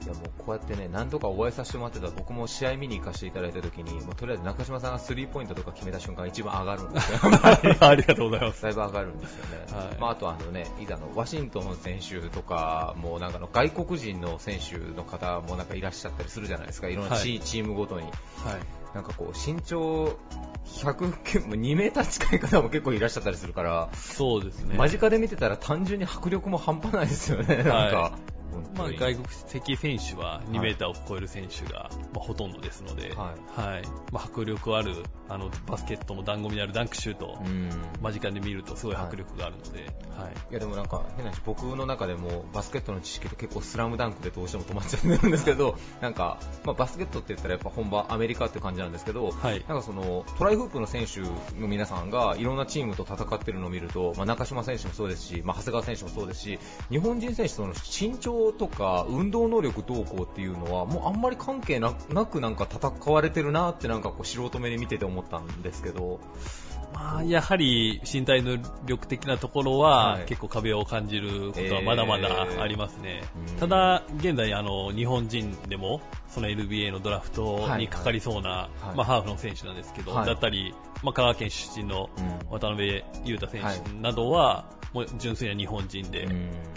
[0.03, 7.18] いやもうこうやってね何度かお会いさせてもらってた僕も試合見に行かせていただいた時にもうとりあえず中島さんがスリーポイントとか決めた瞬間一番上がるんですよ。
[7.80, 8.62] ありがとうございます。
[8.62, 16.88] だいぶ上がるんですよね、はい、まあ、あとあのねいざのワシントン選手とかもうなんかの外国人の選手の方もなんかいらっしゃったりするじゃないですか。
[16.88, 18.14] いろんなチ,、ームごとに、はい、
[18.94, 20.16] なんかこう身長
[20.64, 21.12] 100
[21.48, 24.76] 2メーター近い方も結構いらっしゃったりするからそうですね。
[24.76, 28.18] 間近で見てたら単純に迫力も半端ないですよね、なんか、
[28.76, 33.82] まあ、外国籍選手は2メーターを超える選手が、まあ、ほとんどですので、はい、はい、
[34.12, 34.94] まあ、迫力ある
[35.28, 37.38] あのバスケットの醍醐味であるダンクシュート
[38.01, 39.86] 間近で見るとすごい迫力があるので、
[40.16, 51.20] はい、いやでもなんか変な話僕の中でもバスケットの知識って結構スラムダンクでどうしても止まっちゃってるんですけどなんか、まあ、バスケットって言ったらやっぱ本場アメリカって感じなんですけど、はい、なんかそのトライフープの選手
[51.61, 56.59] の皆さんがいろんなチームと戦ってるのを見ると、まあ、中島選手もそうですし、まあ、長谷川選手もそうですし
[56.90, 66.20] 日本人選手との身長とか運動能力どうこうっていうのはもうあんまり関係なくなんか戦われてるなってなんかこう素人目に見てて思ったんですけど。
[66.93, 78.86] まあ、やはり身体能力的なところは、結構壁を感じることはまだまだありますね、えー、ただ、現在あの日本人でもその NBA のドラフトにかかりそうな、はい。
[78.88, 82.11] はい、まあ、ハーフの選手なんですけど、はい、だったり、まあ、香川県出身の
[82.51, 86.26] 渡辺裕太選手などは、もう純粋な日本人で、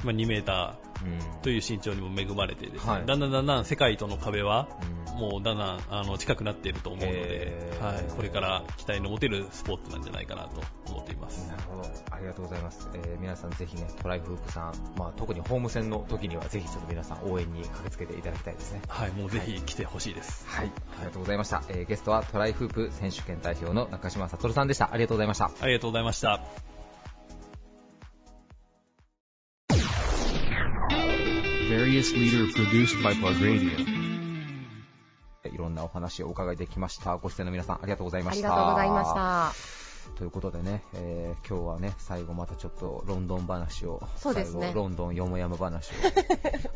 [0.03, 4.67] まあ、2メーターという身長にも恵まれてですね、だんだんだんだん世界との壁は、
[5.15, 10.61] もうだんだんあの近くなっていると思うので、はい、これから期待の持てるスポーツなんじゃないかなと
[10.91, 11.47] 思っています。
[11.47, 11.89] なるほど。
[12.11, 18.81] ありがとうございます、えー、皆さんぜひねトライフープさん、まあ、特にホーム戦の時にはぜひちょっと皆さん応援に駆けつけていただきたいですね。
[18.87, 20.47] はいもうぜひ来てほしいです。
[20.47, 24.91] はい、ありがとうございました、えー、ゲストはトライフープ選手権代表の中島悟さんでした。
[24.91, 25.51] ありがとうございました。
[25.61, 26.41] ありがとうございました。
[31.69, 33.92] Various leader produced by Plug Radio.
[35.49, 37.17] いろんなお話をお伺いできました。
[37.17, 38.47] ご出演の皆さん、ありがとうございました。
[38.47, 39.83] ありがとうございました。
[40.15, 45.93] ということでね、えー、今日はね、最後またちょっとロンドン話を、そうですね、ロンドンよもやま話を、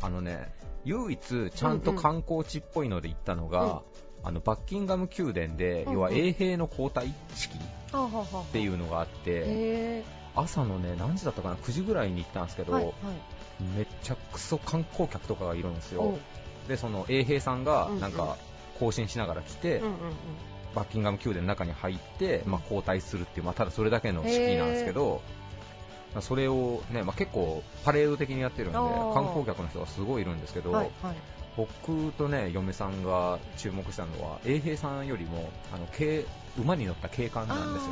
[0.04, 0.54] あのね、
[0.84, 3.80] 唯一ちゃんと観光地っぽいので行ったのが、うんうん、
[4.24, 10.04] あのバッキンガム宮殿で、うんうん、要は衛兵の交代式っていうのがあって、
[10.34, 12.94] 朝のね、何時だったかな、9時ぐらいに行ったんですけど、はいはい、
[13.76, 16.18] めっちゃくそ観光客とかがいるんですよ。
[16.68, 18.36] で、その衛兵さんが、なんか、
[18.78, 19.82] 更新しながら来て、
[20.74, 25.22] バッキンガム宮殿の中に入って、まあ、交代するっていう、まあ、ただそれだけの式なんですけど、
[26.20, 31.16] それをね、まあ、結構パレード的にやってるんで観光客の人がすごいいるんですけど、はいはい、
[31.56, 35.86] 僕とね嫁さんが注目したのは衛兵さんよりもあの
[36.58, 37.90] 馬に乗った警官なんですよ。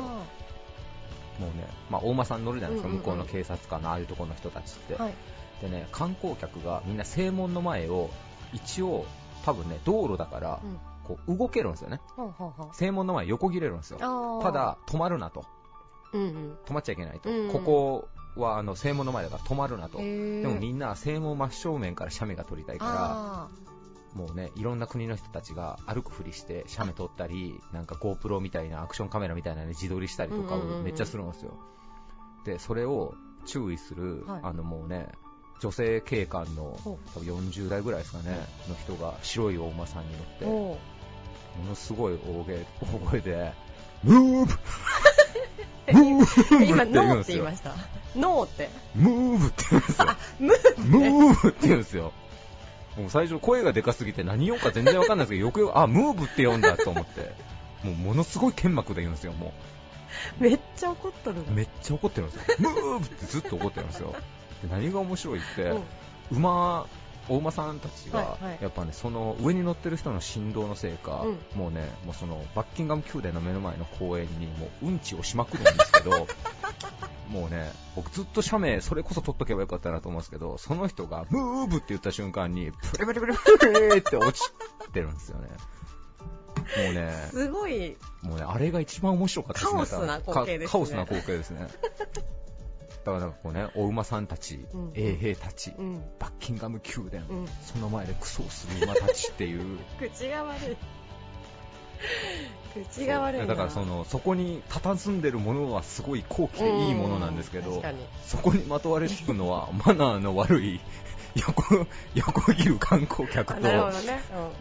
[1.39, 5.13] もうね、まあ、大間さん乗るじゃないですか、向こうの警察官のああいうところの人たちって、はい、
[5.61, 8.09] でね観光客がみんな正門の前を
[8.53, 9.05] 一応
[9.47, 10.59] 多分ね、道路だから、
[11.05, 12.01] こう動けるんですよね。
[12.73, 13.97] 正門の前横切れるんですよ。
[14.43, 15.45] ただ、止まるなと。
[16.13, 17.29] 止まっちゃいけないと。
[17.53, 19.99] ここはあの正門の前だから止まるなと。
[19.99, 23.49] でもみんな正門真正面から写メが撮りたいか
[24.13, 31.53] ら、もうね、いろんな国の人たちが歩くふりして写メ撮ったり、なんか GoPro みたいなアクションカメラみたいなね、自撮りしたりとかをめっちゃするんですよ。
[32.43, 35.07] で、それを注意する、はい、あのもうね、
[35.59, 38.37] 女性警官の多分40代ぐらいですかね、
[38.69, 40.77] の人が白いお馬さんに乗って、も
[41.67, 43.53] のすごい大声大声で、
[44.03, 44.53] ムーブ
[46.65, 47.73] 今、ノーって言いました。
[48.15, 48.69] ノーって。
[48.95, 50.07] ムーブって言うんですよ。
[50.77, 52.13] ムーブって言うんですよ。
[52.97, 57.33] もう最初声がでかすぎて何言おうか全然わかんないですけど、よくよく、あ、ムーブって読んだと思って、
[57.83, 59.53] もうものすごい剣幕で言うんですよ、も
[60.39, 60.43] う。
[60.43, 62.57] めっちゃ怒ってるめっちゃ怒ってるんですよ。
[62.59, 64.15] ムーブってずっと怒ってるんですよ。
[64.61, 65.83] で何が面白いって、うん、
[66.37, 66.87] 馬
[67.29, 76.27] お馬さんたちが、やっぱね、その上に乗ってる人の振動のせいか、もうね、もうそのバッキンガム宮殿の目の前の公園にもううんちをしまくるんですけど、
[77.29, 84.49] もうね、僕ずっと写メ、それこそ撮っとけばよかったなと思うんですけど、その人が、ムーブって言った瞬間に、プリプリプリプリって落ち
[84.93, 85.49] てるんですよね。
[86.83, 89.73] もうね、すごい、もうね、あれが一番面白かったですね。
[89.73, 90.71] カオスな光景ですね。
[90.71, 91.67] カオスな光景ですね。
[93.07, 99.79] だからなんかこうね、お馬さんたち、うん、衛兵たち、うん、バッキンガム宮殿、うん、その前でクソをする馬たちっていう。
[99.97, 100.77] 口が悪い。
[102.85, 107.81] 口が悪いだからそのそこに佇んでるものはすごい高貴でいいものなんですけど、
[108.25, 110.81] そこにまとわれつくのはマナーの悪い
[111.39, 113.73] 横横切る観光客と、ね。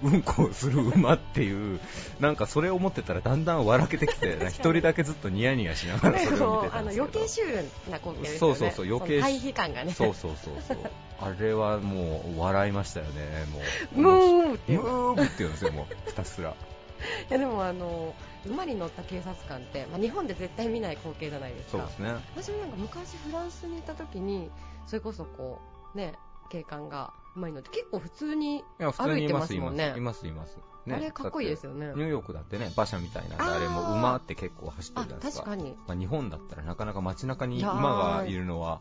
[0.02, 1.80] うん、うんこをする馬っていう
[2.20, 7.04] なんかそれを思ってたらだんだん笑けてきて一人だけずっとニヤニヤしながらそれを見てたんですけど。
[7.04, 8.38] 余計シュールな光景ですよね。
[8.38, 9.92] そうそうそう余計対比感がね。
[9.92, 10.78] そうそうそうそう。
[11.20, 13.60] あれはもう笑いましたよねも
[13.96, 14.00] う。
[14.00, 16.08] ムーってムーって言うんですよもう。
[16.08, 16.50] ひたすら。
[16.50, 18.14] いやでもあの
[18.46, 21.78] 馬に乗った警察官って、まあ、日本で絶対見ない光景じゃないですか。
[21.78, 22.14] そうですね。
[22.34, 24.50] 私もなんか昔フランスに行った時に
[24.86, 25.58] それこそこ
[25.94, 26.14] うね
[26.46, 29.94] 警官が馬に乗って結構普通に歩いてますもんね。
[29.96, 31.88] いますいますね、あれかっこいいですよね。
[31.88, 35.44] ニューヨークだってね馬車みたいなあれも馬って結構走ってるじゃないですか。
[35.44, 38.80] 確かに、まあ、日本だったらなかなか街中に馬がいるのは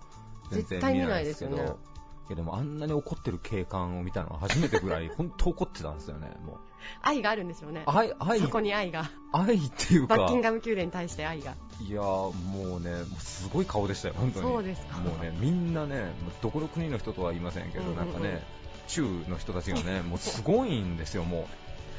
[0.52, 1.80] 全然見ないですけど
[2.28, 6.58] いやでもあんなに怒ってる警官を見たのは初めてぐらい、 本当怒ってたんですよね、もう。
[7.02, 7.84] 愛があるんですよね。
[7.86, 8.40] 愛、愛。
[8.40, 9.10] そこに愛が。
[9.32, 10.18] 愛っていうか。
[10.18, 11.56] バッキンガム宮殿に対して愛が。
[11.80, 12.34] いやも
[12.78, 14.48] うね、もうすごい顔でしたよ、本当に。
[14.48, 14.98] そうですか。
[14.98, 18.44] もうね、みんなね、どこの国の人とは言いませんけど、うんうんうん、なんかね、
[18.88, 21.48] 中の人たちがね、もうすごいんですよ、も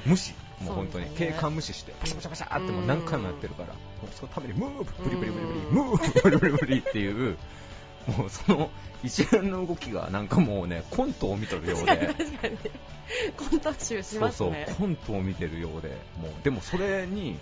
[0.06, 0.08] う。
[0.08, 0.34] 無視。
[0.60, 3.74] もう本当に、警官無視して、パシャパシャパシャってもう何回もやってるから、も
[4.04, 7.36] うそのために、ムーブ、プリプリプリプリ、ムーブ、プリプリプリっていう、
[8.06, 8.70] もうその
[9.02, 12.14] 一連の動きがなんかもうねコントを見とるようで。
[13.36, 14.66] コント集しますね。
[14.66, 15.88] そうそうコントを見てるようで。
[16.20, 17.38] もうでもそれに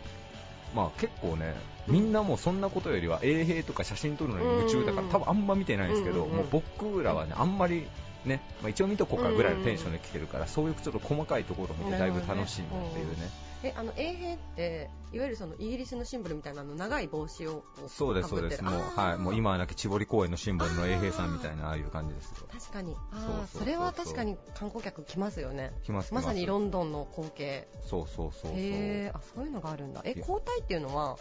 [0.74, 1.54] まあ結構ね
[1.86, 7.86] みんなもそんなことよりは衛兵とか写真撮るのに夢中だから多分あんま見てないんですけど、もう僕らはねあんまり
[8.24, 13.28] ね、まあ、一応見とこうかぐらいのテンションで来てるから、そういうちょっと細かいところを見てだいぶ楽しいなっていうね。
[13.64, 18.62] えあの衛兵っていわゆるそのイギリスのシンボルみたいなの長い帽子をそうですそうです。
[18.62, 19.18] もうはい。
[19.18, 22.46] もう今はなき千堀公園のシンボルの衛兵さんみたいなああいう感じですよ。
[22.52, 22.94] 確かに。
[23.12, 25.72] あそれは確かに観光客来ますよね。
[25.82, 27.66] 来ますまさにロンドンの光景。
[27.86, 28.52] そうそうそうそう。
[28.54, 30.02] へあそういうのがあるんだ。
[30.04, 31.16] え交代っていうのは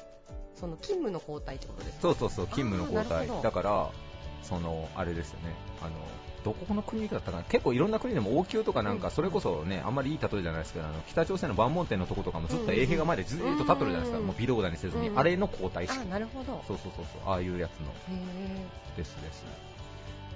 [0.56, 2.02] その勤務の交代ってことですか？
[2.02, 3.42] そうそうそう勤務の交代。
[3.42, 3.90] だから
[4.42, 5.54] そのあれですよね。
[5.82, 5.92] あの
[6.44, 7.44] どこの国だったかな？
[7.44, 15.98] 結構いろんな国でも王宮とかなんかそれこそねあんまりいい例えじゃないですけどあの北朝鮮の万門店のとことかもずっと衛兵が前でずっと立ってるじゃないですか、もう微動だにせずに、あれの交代式。
[15.98, 16.64] あなるほど。
[16.68, 17.32] そうそうそうそう。
[17.32, 17.88] ああいうやつの。
[18.98, 19.46] ですです。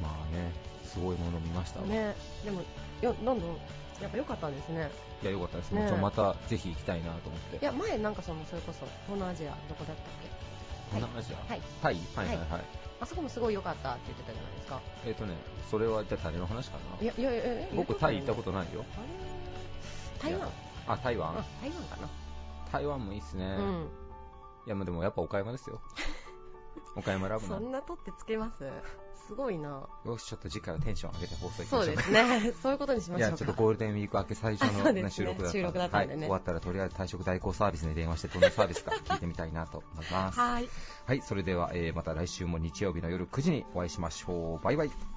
[0.01, 0.51] まあね
[0.85, 2.15] すごいもの見ましたね。
[2.45, 2.61] でも
[3.01, 3.49] よどんどん
[4.01, 4.89] やっぱ良かったんですね。
[5.23, 5.71] いや良かったです。
[5.71, 5.91] ね。
[6.01, 7.57] またぜひ行きたいなと思って。
[7.57, 10.29] いや前なんかそのそれこそ東南アジアどこだったっけ？
[10.95, 11.51] 東南アジア？
[11.51, 11.61] はい。
[11.81, 11.97] タイ？
[12.15, 12.37] はいはい。
[12.37, 12.61] はい
[12.99, 14.81] あそこもすごい良かったって言ってたじゃないですか。
[15.05, 15.35] えっ、ー、とね、
[15.69, 18.83] それはじゃあ誰の話かないやいやいや僕タイ行ったことないよ。
[20.19, 20.49] 台湾？
[20.87, 21.33] あ、台湾？
[21.61, 22.09] 台湾かな。
[22.71, 23.45] 台湾もいいっすね。
[23.45, 23.89] うん。
[24.65, 25.79] いや、でもやっぱ岡山ですよ。
[26.95, 27.57] 岡山ラブな。
[27.57, 28.63] そんな取ってつけます？
[29.27, 29.89] すごいな。
[30.05, 31.85] よし、ちょっと次回はテンション上げて放送いきましょう。
[31.85, 32.53] そうですね。
[32.63, 36.21] そういうことにしましょういや、ちょっとゴールデンウィーク明け最初の、 ねね、収録だった収録だったんでね、はい。
[36.21, 40.39] 終わったらとりあえず退職代行サービスに電話してどんなサービスか聞いてみたいなと思います。
[40.39, 40.69] はい。
[41.05, 44.63] はい、それでは、えー、また来週も日曜日の夜9時にお会いしましょう。
[44.63, 45.16] バイバイ。